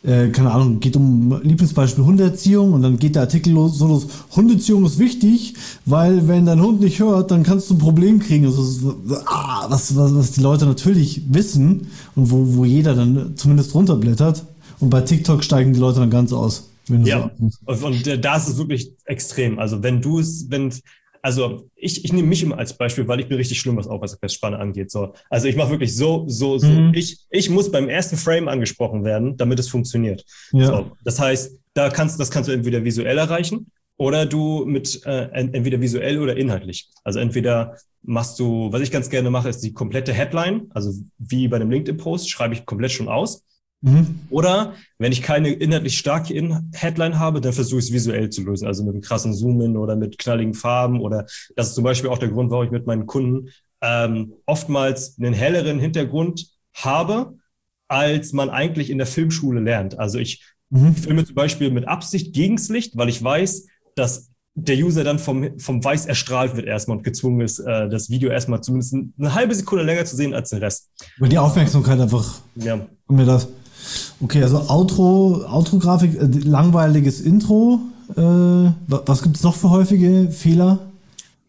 [0.05, 4.07] äh, keine Ahnung, geht um Lieblingsbeispiel Hundeerziehung und dann geht der Artikel los, so los,
[4.35, 5.55] Hundeerziehung ist wichtig,
[5.87, 8.47] weil wenn dein Hund nicht hört, dann kannst du ein Problem kriegen.
[8.47, 13.75] Also, ah, was, was, was die Leute natürlich wissen und wo, wo jeder dann zumindest
[13.75, 14.45] runterblättert.
[14.81, 16.71] Und bei TikTok steigen die Leute dann ganz aus.
[16.89, 17.31] ja,
[17.67, 19.59] so und, und da ist es wirklich extrem.
[19.59, 20.73] Also wenn du es, wenn
[21.23, 24.59] also ich, ich nehme mich immer als Beispiel, weil ich bin richtig schlimm, was Aufmerksamkeitsspanne
[24.59, 24.91] angeht.
[24.91, 25.15] So.
[25.31, 26.69] Also ich mache wirklich so, so, so.
[26.69, 26.95] Mhm.
[26.95, 30.25] Ich, ich muss beim ersten Frame angesprochen werden, damit es funktioniert.
[30.53, 30.67] Ja.
[30.67, 30.93] So.
[31.05, 35.81] Das heißt, da kannst, das kannst du entweder visuell erreichen oder du mit äh, entweder
[35.81, 36.89] visuell oder inhaltlich.
[37.05, 41.49] Also entweder machst du, was ich ganz gerne mache, ist die komplette Headline, also wie
[41.49, 43.45] bei einem LinkedIn-Post, schreibe ich komplett schon aus.
[43.81, 44.21] Mhm.
[44.31, 48.43] Oder wenn ich keine inhaltlich starke In Headline habe, dann versuche ich es visuell zu
[48.43, 51.01] lösen, also mit einem krassen Zoom-In oder mit knalligen Farben.
[51.01, 55.17] Oder das ist zum Beispiel auch der Grund, warum ich mit meinen Kunden ähm, oftmals
[55.19, 57.39] einen helleren Hintergrund habe,
[57.87, 59.99] als man eigentlich in der Filmschule lernt.
[59.99, 60.95] Also ich mhm.
[60.95, 65.59] filme zum Beispiel mit Absicht gegens Licht, weil ich weiß, dass der User dann vom,
[65.61, 69.55] vom Weiß erstrahlt wird erstmal und gezwungen ist, äh, das Video erstmal zumindest eine halbe
[69.55, 70.91] Sekunde länger zu sehen als den Rest.
[71.19, 72.41] Weil die Aufmerksamkeit einfach.
[72.57, 72.81] Ja.
[73.09, 73.49] Mir das.
[74.21, 77.81] Okay, also Outro, Outro-Grafik, äh, langweiliges Intro.
[78.17, 80.81] Äh, was gibt es noch für häufige Fehler?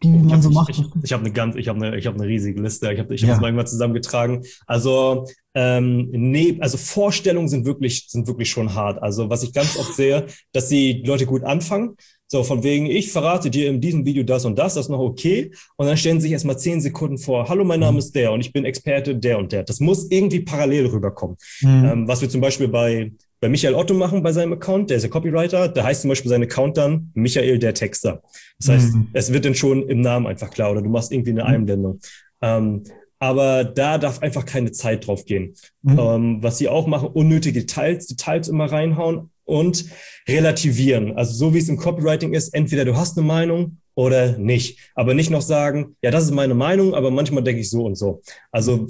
[0.02, 0.70] die man hab, so macht?
[0.70, 2.92] Ich, ich, ich habe eine ganz, ich habe eine, ich habe eine riesige Liste.
[2.92, 3.40] Ich habe, ich habe ja.
[3.40, 4.44] mal irgendwann zusammengetragen.
[4.66, 9.02] Also ähm, nee, also Vorstellungen sind wirklich, sind wirklich schon hart.
[9.02, 11.96] Also was ich ganz oft sehe, dass die Leute gut anfangen.
[12.32, 15.00] So, von wegen, ich verrate dir in diesem Video das und das, das ist noch
[15.00, 15.50] okay.
[15.76, 17.98] Und dann stellen sie sich erstmal zehn Sekunden vor, hallo, mein Name mhm.
[17.98, 19.64] ist der und ich bin Experte der und der.
[19.64, 21.36] Das muss irgendwie parallel rüberkommen.
[21.60, 21.84] Mhm.
[21.84, 23.10] Ähm, was wir zum Beispiel bei,
[23.40, 26.28] bei Michael Otto machen bei seinem Account, der ist ja Copywriter, da heißt zum Beispiel
[26.28, 28.22] sein Account dann Michael der Texter.
[28.60, 29.08] Das heißt, mhm.
[29.12, 31.48] es wird dann schon im Namen einfach klar oder du machst irgendwie eine mhm.
[31.48, 32.00] Einblendung.
[32.42, 32.84] Ähm,
[33.18, 35.54] aber da darf einfach keine Zeit drauf gehen.
[35.82, 35.98] Mhm.
[35.98, 39.84] Ähm, was sie auch machen, unnötige Details, Details immer reinhauen und
[40.28, 41.16] relativieren.
[41.16, 44.78] Also so wie es im Copywriting ist, entweder du hast eine Meinung oder nicht.
[44.94, 47.96] Aber nicht noch sagen, ja, das ist meine Meinung, aber manchmal denke ich so und
[47.96, 48.22] so.
[48.50, 48.86] Also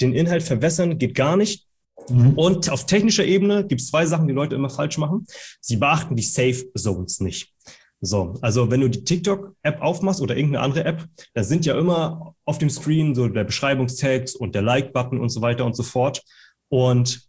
[0.00, 1.66] den Inhalt verwässern geht gar nicht.
[2.08, 2.34] Mhm.
[2.34, 5.26] Und auf technischer Ebene gibt es zwei Sachen, die Leute immer falsch machen.
[5.60, 7.52] Sie beachten die Safe Zones nicht.
[8.00, 12.34] So, also wenn du die TikTok-App aufmachst oder irgendeine andere App, da sind ja immer
[12.44, 16.22] auf dem Screen so der Beschreibungstext und der Like-Button und so weiter und so fort.
[16.68, 17.22] Und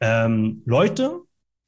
[0.00, 1.20] ähm, Leute,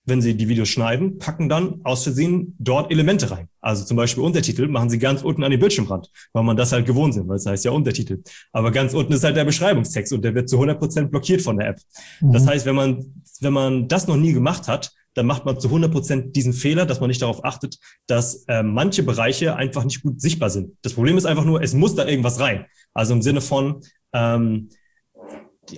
[0.06, 3.48] wenn sie die Videos schneiden, packen dann aus Versehen dort Elemente rein.
[3.60, 6.86] Also zum Beispiel Untertitel machen sie ganz unten an den Bildschirmrand, weil man das halt
[6.86, 8.22] gewohnt sind, weil es heißt ja Untertitel.
[8.52, 11.56] Aber ganz unten ist halt der Beschreibungstext und der wird zu 100 Prozent blockiert von
[11.56, 11.80] der App.
[12.20, 12.32] Mhm.
[12.32, 15.68] Das heißt, wenn man, wenn man das noch nie gemacht hat, dann macht man zu
[15.68, 20.02] 100 Prozent diesen Fehler, dass man nicht darauf achtet, dass äh, manche Bereiche einfach nicht
[20.02, 20.76] gut sichtbar sind.
[20.82, 22.66] Das Problem ist einfach nur, es muss da irgendwas rein.
[22.92, 23.80] Also im Sinne von,
[24.12, 24.68] ähm,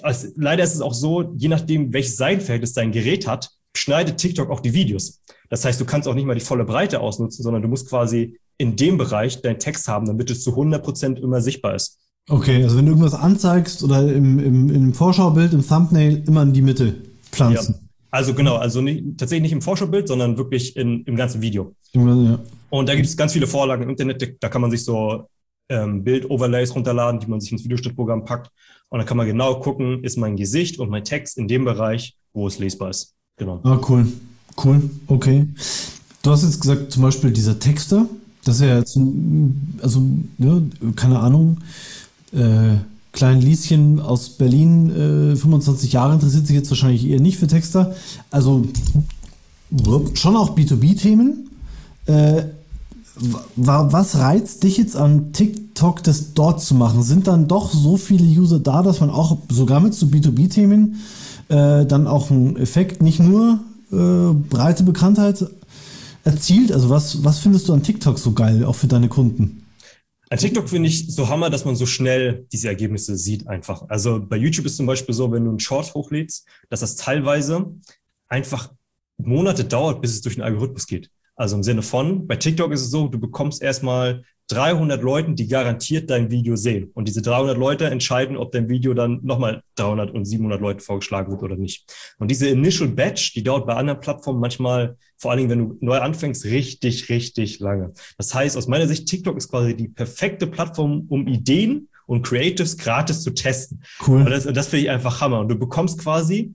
[0.03, 4.51] also leider ist es auch so, je nachdem, welches Seitenverhältnis dein Gerät hat, schneidet TikTok
[4.51, 5.23] auch die Videos.
[5.49, 8.39] Das heißt, du kannst auch nicht mal die volle Breite ausnutzen, sondern du musst quasi
[8.59, 11.99] in dem Bereich deinen Text haben, damit es zu 100 Prozent immer sichtbar ist.
[12.29, 16.53] Okay, also wenn du irgendwas anzeigst oder im, im, im Vorschaubild, im Thumbnail, immer in
[16.53, 16.97] die Mitte
[17.31, 17.75] pflanzen.
[17.75, 17.87] Ja.
[18.11, 21.75] Also genau, also nicht, tatsächlich nicht im Vorschaubild, sondern wirklich in, im ganzen Video.
[21.93, 22.39] Ja.
[22.71, 25.29] Und da gibt es ganz viele Vorlagen im Internet, da kann man sich so
[25.69, 28.51] ähm, Bild-Overlays runterladen, die man sich ins Videoschnittprogramm packt.
[28.89, 32.17] Und dann kann man genau gucken, ist mein Gesicht und mein Text in dem Bereich,
[32.33, 33.16] wo es lesbar ist.
[33.37, 33.61] Genau.
[33.65, 34.07] Ah, cool.
[34.63, 35.47] Cool, okay.
[36.23, 38.07] Du hast jetzt gesagt, zum Beispiel dieser Texter,
[38.45, 38.99] das ist ja jetzt,
[39.83, 40.03] also,
[40.39, 40.61] ja,
[40.95, 41.59] keine Ahnung,
[42.33, 42.77] äh,
[43.13, 47.95] kleinen Lieschen aus Berlin, äh, 25 Jahre, interessiert sich jetzt wahrscheinlich eher nicht für Texter.
[48.31, 48.65] Also
[50.15, 51.51] schon auch B2B-Themen.
[52.07, 52.45] Äh,
[53.57, 57.03] was reizt dich jetzt an TikTok, das dort zu machen?
[57.03, 60.97] Sind dann doch so viele User da, dass man auch sogar mit so B2B-Themen
[61.49, 63.61] äh, dann auch einen Effekt, nicht nur
[63.93, 65.45] äh, breite Bekanntheit
[66.25, 66.73] erzielt?
[66.73, 69.67] Also was, was findest du an TikTok so geil, auch für deine Kunden?
[70.29, 73.89] An TikTok finde ich so Hammer, dass man so schnell diese Ergebnisse sieht einfach.
[73.89, 77.73] Also bei YouTube ist zum Beispiel so, wenn du einen Short hochlädst, dass das teilweise
[78.27, 78.73] einfach
[79.19, 81.11] Monate dauert, bis es durch den Algorithmus geht.
[81.37, 85.49] Also im Sinne von, bei TikTok ist es so, du bekommst erstmal 300 Leuten, die
[85.49, 86.91] garantiert dein Video sehen.
[86.95, 91.33] Und diese 300 Leute entscheiden, ob dein Video dann nochmal 300 und 700 Leute vorgeschlagen
[91.33, 91.93] wird oder nicht.
[92.19, 95.79] Und diese Initial Batch, die dauert bei anderen Plattformen manchmal, vor allen Dingen, wenn du
[95.81, 97.93] neu anfängst, richtig, richtig lange.
[98.19, 102.79] Das heißt, aus meiner Sicht, TikTok ist quasi die perfekte Plattform, um Ideen und Creatives
[102.79, 103.83] gratis zu testen.
[104.07, 104.21] Cool.
[104.21, 105.41] Und das, das finde ich einfach Hammer.
[105.41, 106.55] Und du bekommst quasi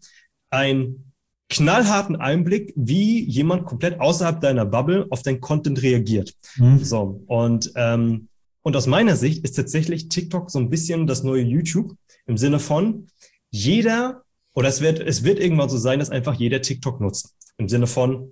[0.50, 1.11] ein
[1.52, 6.34] knallharten Einblick, wie jemand komplett außerhalb deiner Bubble auf dein Content reagiert.
[6.56, 6.80] Mhm.
[6.84, 8.30] So, und, ähm,
[8.62, 11.94] und aus meiner Sicht ist tatsächlich TikTok so ein bisschen das neue YouTube
[12.26, 13.08] im Sinne von
[13.50, 14.24] jeder,
[14.54, 17.36] oder es wird, es wird irgendwann so sein, dass einfach jeder TikTok nutzt.
[17.58, 18.32] Im Sinne von,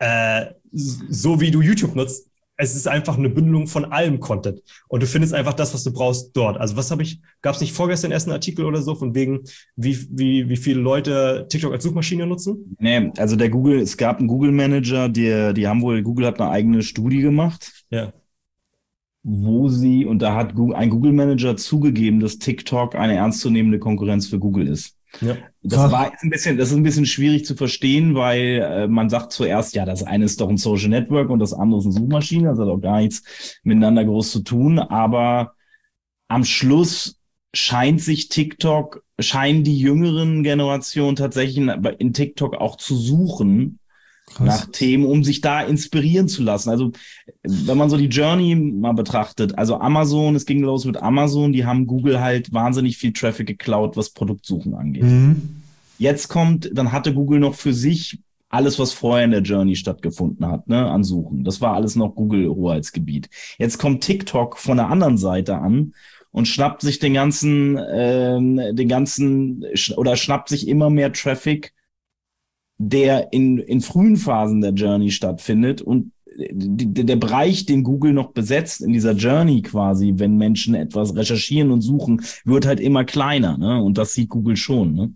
[0.00, 2.27] äh, so wie du YouTube nutzt,
[2.60, 4.60] es ist einfach eine Bündelung von allem Content.
[4.88, 6.58] Und du findest einfach das, was du brauchst dort.
[6.58, 9.44] Also was habe ich, gab es nicht vorgestern erst einen Artikel oder so, von wegen,
[9.76, 12.76] wie, wie, wie viele Leute TikTok als Suchmaschine nutzen?
[12.80, 16.40] Nee, also der Google, es gab einen Google Manager, die, die haben wohl, Google hat
[16.40, 17.84] eine eigene Studie gemacht.
[17.90, 18.12] Ja.
[19.22, 24.40] Wo sie, und da hat ein Google Manager zugegeben, dass TikTok eine ernstzunehmende Konkurrenz für
[24.40, 24.97] Google ist.
[25.20, 25.36] Ja.
[25.62, 29.32] Das war ein bisschen, das ist ein bisschen schwierig zu verstehen, weil äh, man sagt
[29.32, 32.48] zuerst, ja, das eine ist doch ein Social Network und das andere ist eine Suchmaschine,
[32.48, 33.22] das hat auch gar nichts
[33.62, 34.78] miteinander groß zu tun.
[34.78, 35.54] Aber
[36.28, 37.18] am Schluss
[37.54, 43.77] scheint sich TikTok, scheinen die jüngeren Generationen tatsächlich in, in TikTok auch zu suchen
[44.34, 44.46] Krass.
[44.46, 46.70] nach Themen, um sich da inspirieren zu lassen.
[46.70, 46.92] Also
[47.42, 51.64] wenn man so die Journey mal betrachtet, also Amazon, es ging los mit Amazon, die
[51.64, 55.04] haben Google halt wahnsinnig viel Traffic geklaut, was Produktsuchen angeht.
[55.04, 55.62] Mhm.
[55.98, 58.18] Jetzt kommt, dann hatte Google noch für sich
[58.50, 61.44] alles, was vorher in der Journey stattgefunden hat, ne, an Suchen.
[61.44, 63.28] Das war alles noch Google-Hoheitsgebiet.
[63.58, 65.92] Jetzt kommt TikTok von der anderen Seite an
[66.30, 69.64] und schnappt sich den ganzen, ähm, den ganzen,
[69.96, 71.74] oder schnappt sich immer mehr Traffic
[72.78, 76.12] der in, in frühen Phasen der Journey stattfindet und
[76.50, 81.70] die, der Bereich, den Google noch besetzt in dieser Journey quasi, wenn Menschen etwas recherchieren
[81.70, 83.82] und suchen, wird halt immer kleiner, ne?
[83.82, 85.12] Und das sieht Google schon, ne?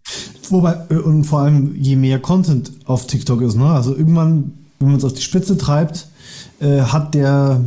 [0.48, 3.66] Wobei, äh, und vor allem, je mehr Content auf TikTok ist, ne?
[3.66, 6.08] Also irgendwann, wenn man es auf die Spitze treibt,
[6.60, 7.62] äh, hat der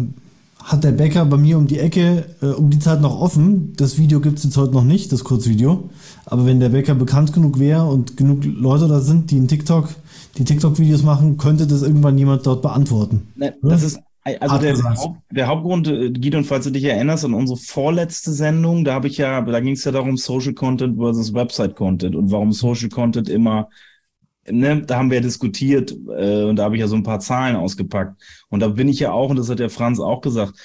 [0.65, 3.73] hat der Bäcker bei mir um die Ecke äh, um die Zeit noch offen.
[3.77, 5.89] Das Video gibt es jetzt heute noch nicht, das Kurzvideo.
[6.25, 9.89] Aber wenn der Bäcker bekannt genug wäre und genug Leute da sind, die in TikTok
[10.37, 13.31] die TikTok-Videos machen, könnte das irgendwann jemand dort beantworten.
[13.35, 13.99] Ne, das ist
[14.39, 18.31] also der, der, Haupt, der, Hauptgrund, äh, Gideon, falls du dich erinnerst an unsere vorletzte
[18.31, 22.15] Sendung, da habe ich ja, da ging es ja darum, Social Content versus Website Content
[22.15, 23.69] und warum Social Content immer,
[24.49, 27.19] ne, da haben wir ja diskutiert äh, und da habe ich ja so ein paar
[27.19, 28.21] Zahlen ausgepackt.
[28.49, 30.59] Und da bin ich ja auch, und das hat der Franz auch gesagt,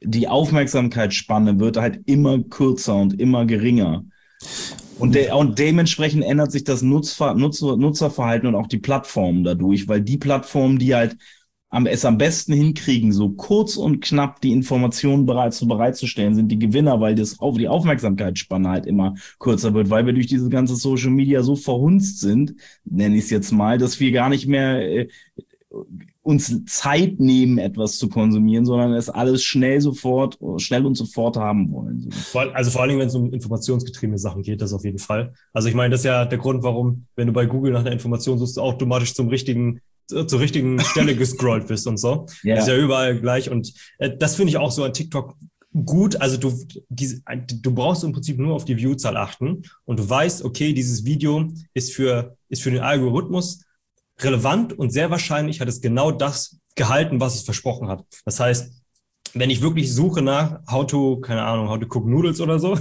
[0.00, 4.04] die Aufmerksamkeitsspanne wird halt immer kürzer und immer geringer.
[4.98, 9.88] Und, de und dementsprechend ändert sich das Nutzver Nutzer Nutzerverhalten und auch die Plattformen dadurch,
[9.88, 11.16] weil die Plattformen, die halt
[11.68, 16.48] am, es am besten hinkriegen, so kurz und knapp die Informationen bereits so bereitzustellen, sind
[16.48, 20.48] die Gewinner, weil das auf die Aufmerksamkeitsspanne halt immer kürzer wird, weil wir durch diese
[20.48, 22.54] ganze Social Media so verhunzt sind,
[22.84, 25.08] nenne ich es jetzt mal, dass wir gar nicht mehr äh,
[26.22, 31.70] uns Zeit nehmen, etwas zu konsumieren, sondern es alles schnell sofort, schnell und sofort haben
[31.70, 32.08] wollen.
[32.52, 35.34] Also vor allen Dingen, wenn es um informationsgetriebene Sachen geht, das auf jeden Fall.
[35.52, 37.92] Also ich meine, das ist ja der Grund, warum, wenn du bei Google nach einer
[37.92, 42.26] Information suchst, du automatisch zum richtigen zur richtigen Stelle gescrollt bist und so.
[42.42, 42.56] Ja.
[42.58, 43.50] Ist ja überall gleich.
[43.50, 45.36] Und äh, das finde ich auch so an TikTok
[45.84, 46.20] gut.
[46.20, 46.52] Also du,
[46.88, 51.04] diese, du brauchst im Prinzip nur auf die Viewzahl achten und du weißt, okay, dieses
[51.04, 53.62] Video ist für, ist für den Algorithmus
[54.20, 58.04] relevant und sehr wahrscheinlich hat es genau das gehalten, was es versprochen hat.
[58.24, 58.72] Das heißt,
[59.38, 62.78] wenn ich wirklich suche nach how to, keine Ahnung, how to cook Noodles oder so,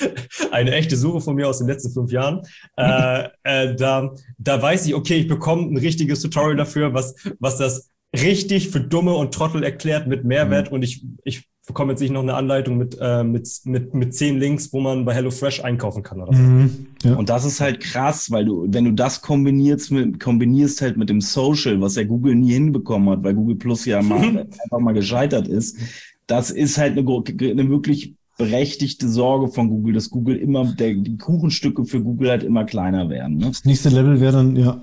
[0.50, 2.42] eine echte Suche von mir aus den letzten fünf Jahren,
[2.76, 7.58] äh, äh, da, da weiß ich, okay, ich bekomme ein richtiges Tutorial dafür, was, was
[7.58, 10.74] das richtig für Dumme und Trottel erklärt mit Mehrwert mhm.
[10.74, 14.38] und ich, ich bekomme jetzt nicht noch eine Anleitung mit, äh, mit, mit, mit zehn
[14.38, 16.42] Links, wo man bei HelloFresh einkaufen kann oder so.
[16.42, 17.14] Mhm, ja.
[17.14, 21.08] Und das ist halt krass, weil du, wenn du das kombinierst mit, kombinierst halt mit
[21.08, 24.20] dem Social, was ja Google nie hinbekommen hat, weil Google Plus ja mal
[24.64, 25.78] einfach mal gescheitert ist,
[26.26, 31.16] das ist halt eine, eine wirklich berechtigte Sorge von Google, dass Google immer, der, die
[31.16, 33.36] Kuchenstücke für Google halt immer kleiner werden.
[33.36, 33.48] Ne?
[33.48, 34.80] Das nächste Level wäre dann, ja,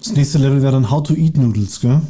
[0.00, 2.00] das nächste Level wäre dann How to Eat Noodles, gell?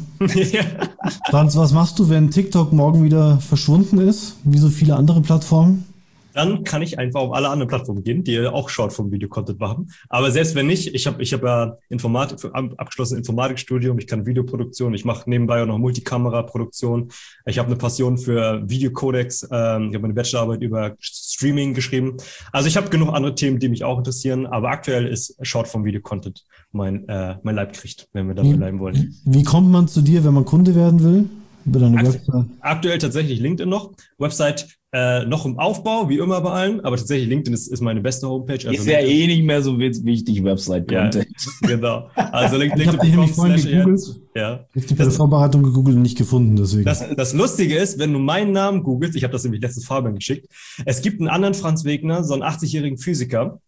[0.51, 0.61] ja.
[1.29, 5.85] Franz, was machst du, wenn TikTok morgen wieder verschwunden ist, wie so viele andere Plattformen?
[6.33, 9.91] Dann kann ich einfach auf alle anderen Plattformen gehen, die auch Shortform-Video-Content machen.
[10.09, 14.93] Aber selbst wenn nicht, ich habe ich hab ja Informatik, abgeschlossen Informatikstudium, ich kann Videoproduktion,
[14.93, 17.09] ich mache nebenbei auch noch Multikamera-Produktion.
[17.45, 22.17] Ich habe eine Passion für Videocodex, ähm, ich habe meine Bachelorarbeit über Streaming geschrieben.
[22.51, 27.07] Also ich habe genug andere Themen, die mich auch interessieren, aber aktuell ist Shortform-Video-Content mein,
[27.09, 29.15] äh, mein Leib kriegt, wenn wir dabei bleiben wollen.
[29.25, 31.29] Wie kommt man zu dir, wenn man Kunde werden will?
[31.65, 32.45] Über deine Aktu Website?
[32.59, 33.91] Aktuell tatsächlich LinkedIn noch.
[34.17, 38.01] Website äh, noch im Aufbau, wie immer bei allen, aber tatsächlich LinkedIn ist, ist meine
[38.01, 38.67] beste Homepage.
[38.67, 41.27] Also ist ja eh nicht mehr so wichtig, Website-Content.
[41.61, 42.09] Ja, genau.
[42.15, 42.81] Also LinkedIn.
[42.81, 44.01] Ich habe dich nämlich vorhin gegoogelt.
[44.35, 44.65] Ja.
[44.73, 46.83] Ich habe die Vorbereitung gegoogelt und nicht gefunden, deswegen.
[46.83, 50.15] Das, das Lustige ist, wenn du meinen Namen googelst, ich habe das nämlich letztes Fabian
[50.15, 50.47] geschickt,
[50.85, 53.61] es gibt einen anderen Franz Wegner, so einen 80-jährigen Physiker,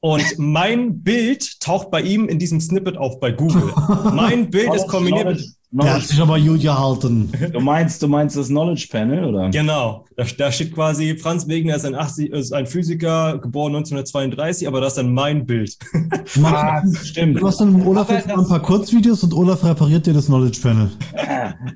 [0.00, 3.70] und mein Bild taucht bei ihm in diesem Snippet auf bei Google.
[4.14, 7.30] Mein Bild ist kombiniert mit der hat sich aber gut gehalten.
[7.52, 9.50] Du meinst, du meinst das Knowledge Panel, oder?
[9.50, 10.04] Genau.
[10.16, 14.80] Da, da steht quasi, Franz Wegner ist ein, 80, ist ein Physiker, geboren 1932, aber
[14.80, 15.78] das ist dann mein Bild.
[16.42, 17.40] ah, stimmt.
[17.40, 20.26] Du hast dann mit Olaf jetzt mal ein paar Kurzvideos und Olaf repariert dir das
[20.26, 20.90] Knowledge Panel.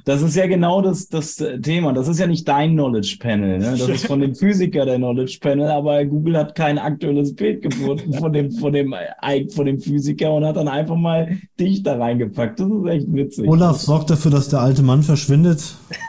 [0.05, 1.93] Das ist ja genau das, das Thema.
[1.93, 3.59] Das ist ja nicht dein Knowledge Panel.
[3.59, 3.77] Ne?
[3.77, 8.13] Das ist von dem Physiker der Knowledge Panel, aber Google hat kein aktuelles Bild gefunden
[8.15, 8.95] von dem, von dem,
[9.51, 12.61] von dem Physiker und hat dann einfach mal dich da reingepackt.
[12.61, 13.49] Das ist echt witzig.
[13.49, 15.77] Olaf sorgt dafür, dass der alte Mann verschwindet.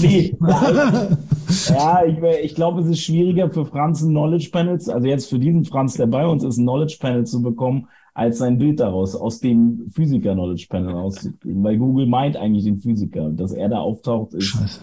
[0.00, 0.34] Nee.
[1.68, 5.38] ja, ich, ich glaube, es ist schwieriger für Franz ein Knowledge Panels, also jetzt für
[5.38, 9.14] diesen Franz, der bei uns ist, ein Knowledge Panel zu bekommen, als sein Bild daraus,
[9.14, 11.62] aus dem Physiker Knowledge Panel rauszukriegen.
[11.62, 13.30] Weil Google meint eigentlich den Physiker.
[13.30, 14.44] Dass er da auftaucht, ist.
[14.44, 14.80] Scheiße.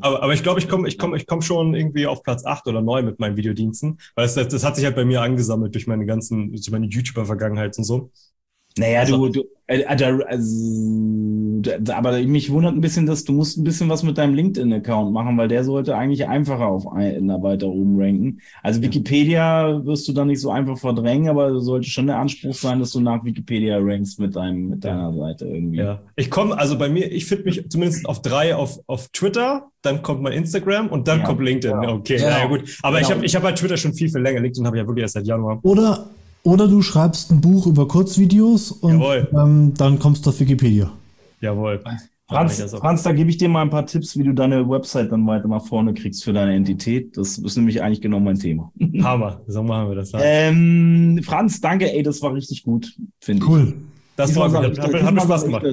[0.00, 2.66] Aber, aber ich glaube, ich komme ich komm, ich komm schon irgendwie auf Platz acht
[2.66, 5.86] oder neun mit meinen Videodiensten, weil das, das hat sich halt bei mir angesammelt durch
[5.86, 8.10] meine ganzen, durch meine YouTuber-Vergangenheit und so.
[8.78, 13.58] Naja, also, du, du äh, also, also, aber mich wundert ein bisschen, dass du musst
[13.58, 17.68] ein bisschen was mit deinem LinkedIn-Account machen, weil der sollte eigentlich einfacher auf einer weiter
[17.68, 18.40] oben ranken.
[18.62, 22.80] Also Wikipedia wirst du dann nicht so einfach verdrängen, aber sollte schon der Anspruch sein,
[22.80, 25.78] dass du nach Wikipedia rankst mit deinem, mit deiner Seite irgendwie.
[25.78, 29.70] Ja, ich komme, also bei mir, ich finde mich zumindest auf drei auf, auf Twitter,
[29.82, 31.82] dann kommt mein Instagram und dann ja, kommt LinkedIn.
[31.82, 31.92] Ja.
[31.92, 32.30] Okay, ja.
[32.30, 32.78] naja, gut.
[32.82, 33.02] Aber ja.
[33.02, 34.40] ich habe ich hab halt Twitter schon viel, viel länger.
[34.40, 35.60] LinkedIn habe ich ja wirklich erst seit Januar.
[35.62, 36.08] Oder
[36.42, 40.90] Oder du schreibst ein Buch über Kurzvideos und ähm, dann kommst du auf Wikipedia.
[41.40, 41.82] Jawohl.
[42.28, 45.26] Franz, Franz, da gebe ich dir mal ein paar Tipps, wie du deine Website dann
[45.26, 47.16] weiter nach vorne kriegst für deine Entität.
[47.16, 48.70] Das ist nämlich eigentlich genau mein Thema.
[49.02, 50.12] Hammer, so machen wir das.
[50.14, 53.48] Ähm, Franz, danke, ey, das war richtig gut, finde ich.
[53.48, 53.74] Cool.
[54.16, 55.66] Das war, hat mir Spaß gemacht.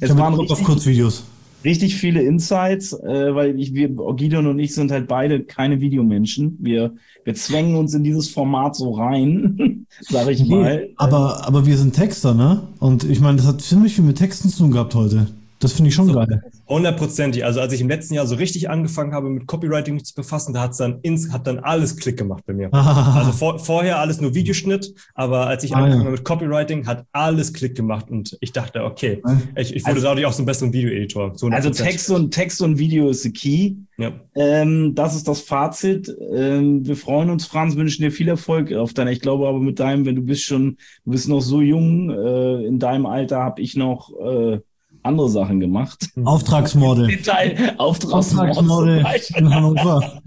[0.00, 1.24] Es waren auf Kurzvideos
[1.66, 6.56] richtig viele Insights, äh, weil ich, wir, Gideon und ich sind halt beide keine Videomenschen.
[6.60, 6.94] Wir,
[7.24, 10.88] wir zwängen uns in dieses Format so rein, sag ich nee, mal.
[10.96, 12.62] Aber, aber wir sind Texter, ne?
[12.78, 15.26] Und ich meine, das hat ziemlich viel mit Texten zu tun gehabt heute.
[15.58, 16.42] Das finde ich schon so, geil.
[16.68, 17.44] Hundertprozentig.
[17.44, 20.62] Also als ich im letzten Jahr so richtig angefangen habe, mit Copywriting zu befassen, da
[20.62, 22.72] hat's dann ins, hat dann alles Klick gemacht bei mir.
[22.72, 26.16] also vor, vorher alles nur Videoschnitt, aber als ich ah, angefangen habe ja.
[26.16, 29.22] mit Copywriting, hat alles Klick gemacht und ich dachte, okay,
[29.56, 31.32] ich, ich wurde also, dadurch auch so einen besseren Videoeditor.
[31.50, 33.76] Also Text und Text und Video ist the key.
[33.96, 34.12] Ja.
[34.34, 36.14] Ähm, das ist das Fazit.
[36.32, 39.10] Ähm, wir freuen uns, Franz, wünschen dir viel Erfolg auf deiner.
[39.10, 40.76] Ich glaube aber mit deinem, wenn du bist schon,
[41.06, 44.60] du bist noch so jung, äh, in deinem Alter habe ich noch äh,
[45.06, 46.10] andere Sachen gemacht.
[46.24, 47.06] Auftragsmodel.
[47.08, 49.04] Detail, Auftragsmodel
[49.36, 50.22] in Hannover.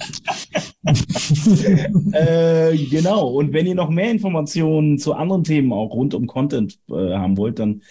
[2.14, 3.28] äh, genau.
[3.28, 7.38] Und wenn ihr noch mehr Informationen zu anderen Themen auch rund um Content äh, haben
[7.38, 7.82] wollt, dann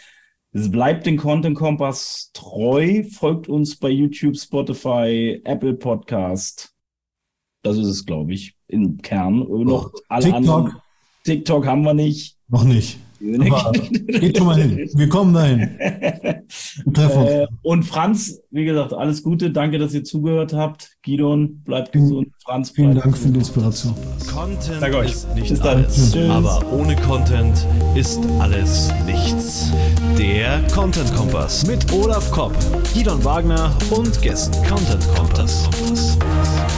[0.53, 6.75] bleibt den Content Kompass treu, folgt uns bei YouTube, Spotify, Apple Podcast.
[7.63, 9.41] Das ist es, glaube ich, im Kern.
[9.41, 10.37] Noch alle TikTok.
[10.37, 10.77] anderen.
[11.25, 12.39] TikTok haben wir nicht.
[12.49, 12.99] Noch nicht.
[13.21, 14.89] Aber geht schon mal hin.
[14.95, 15.71] Wir kommen dahin.
[16.97, 19.51] Äh, und Franz, wie gesagt, alles Gute.
[19.51, 20.97] Danke, dass ihr zugehört habt.
[21.03, 22.29] Gidon, bleibt gesund.
[22.43, 23.95] Franz, vielen Dank für die Inspiration.
[24.33, 25.13] Content Danke euch.
[25.13, 29.73] ist nicht alles, aber ohne Content ist alles nichts.
[30.19, 32.55] Der Content Kompass mit Olaf Kopp,
[32.95, 34.57] Gidon Wagner und Gästen.
[34.67, 35.65] Content Kompass.
[35.65, 36.78] Content Kompass.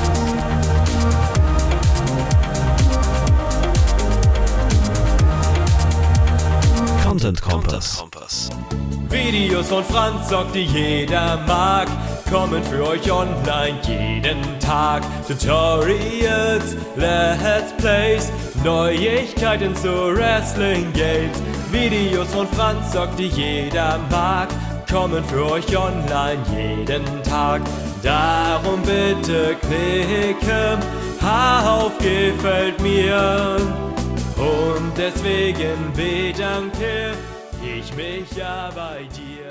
[9.08, 11.88] Videos von Franz Sock, die jeder mag,
[12.30, 15.02] kommen für euch online jeden Tag.
[15.26, 18.30] Tutorials, Let's Plays,
[18.62, 21.42] Neuigkeiten zu Wrestling Games.
[21.72, 24.48] Videos von Franz Sock, die jeder mag,
[24.88, 27.62] kommen für euch online jeden Tag.
[28.04, 30.78] Darum bitte klicken
[31.20, 33.56] auf gefällt mir.
[34.40, 37.12] Und deswegen bedanke
[37.62, 39.49] ich mich ja bei dir.